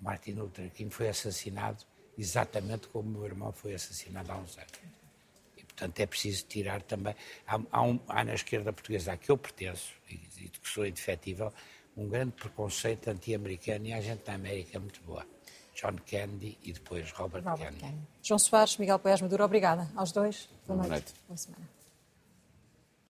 Martin 0.01 0.33
Luther 0.33 0.71
King 0.71 0.93
foi 0.93 1.09
assassinado 1.09 1.85
exatamente 2.17 2.89
como 2.89 3.09
meu 3.09 3.25
irmão 3.25 3.53
foi 3.53 3.75
assassinado 3.75 4.33
há 4.33 4.37
uns 4.37 4.59
anos. 4.59 4.73
E, 5.57 5.63
portanto, 5.63 6.01
é 6.01 6.07
preciso 6.07 6.45
tirar 6.47 6.83
também... 6.83 7.15
Há, 7.47 7.61
há, 7.71 7.83
um, 7.83 8.01
há 8.09 8.25
na 8.25 8.35
esquerda 8.35 8.73
portuguesa 8.73 9.13
a 9.13 9.17
que 9.17 9.31
eu 9.31 9.39
pertenço, 9.39 9.93
e, 10.11 10.15
e 10.15 10.49
que 10.49 10.69
sou 10.69 10.85
indefetível, 10.85 11.53
um 11.97 12.09
grande 12.09 12.33
preconceito 12.33 13.09
anti-americano 13.09 13.87
e 13.87 13.93
a 13.93 14.01
gente 14.01 14.27
na 14.27 14.35
América 14.35 14.77
é 14.77 14.81
muito 14.81 15.01
boa. 15.03 15.27
John 15.81 15.97
Kennedy 16.05 16.59
e 16.63 16.73
depois 16.73 17.11
Robert, 17.13 17.45
Robert 17.45 17.59
Kennedy. 17.59 17.81
Kennedy. 17.81 18.09
João 18.23 18.39
Soares, 18.39 18.77
Miguel 18.79 18.99
Poiás 18.99 19.21
Maduro, 19.21 19.45
obrigada 19.45 19.89
aos 19.95 20.11
dois. 20.11 20.49
Boa, 20.67 20.85
noite. 20.87 21.15
Boa 21.29 21.37
semana. 21.37 21.78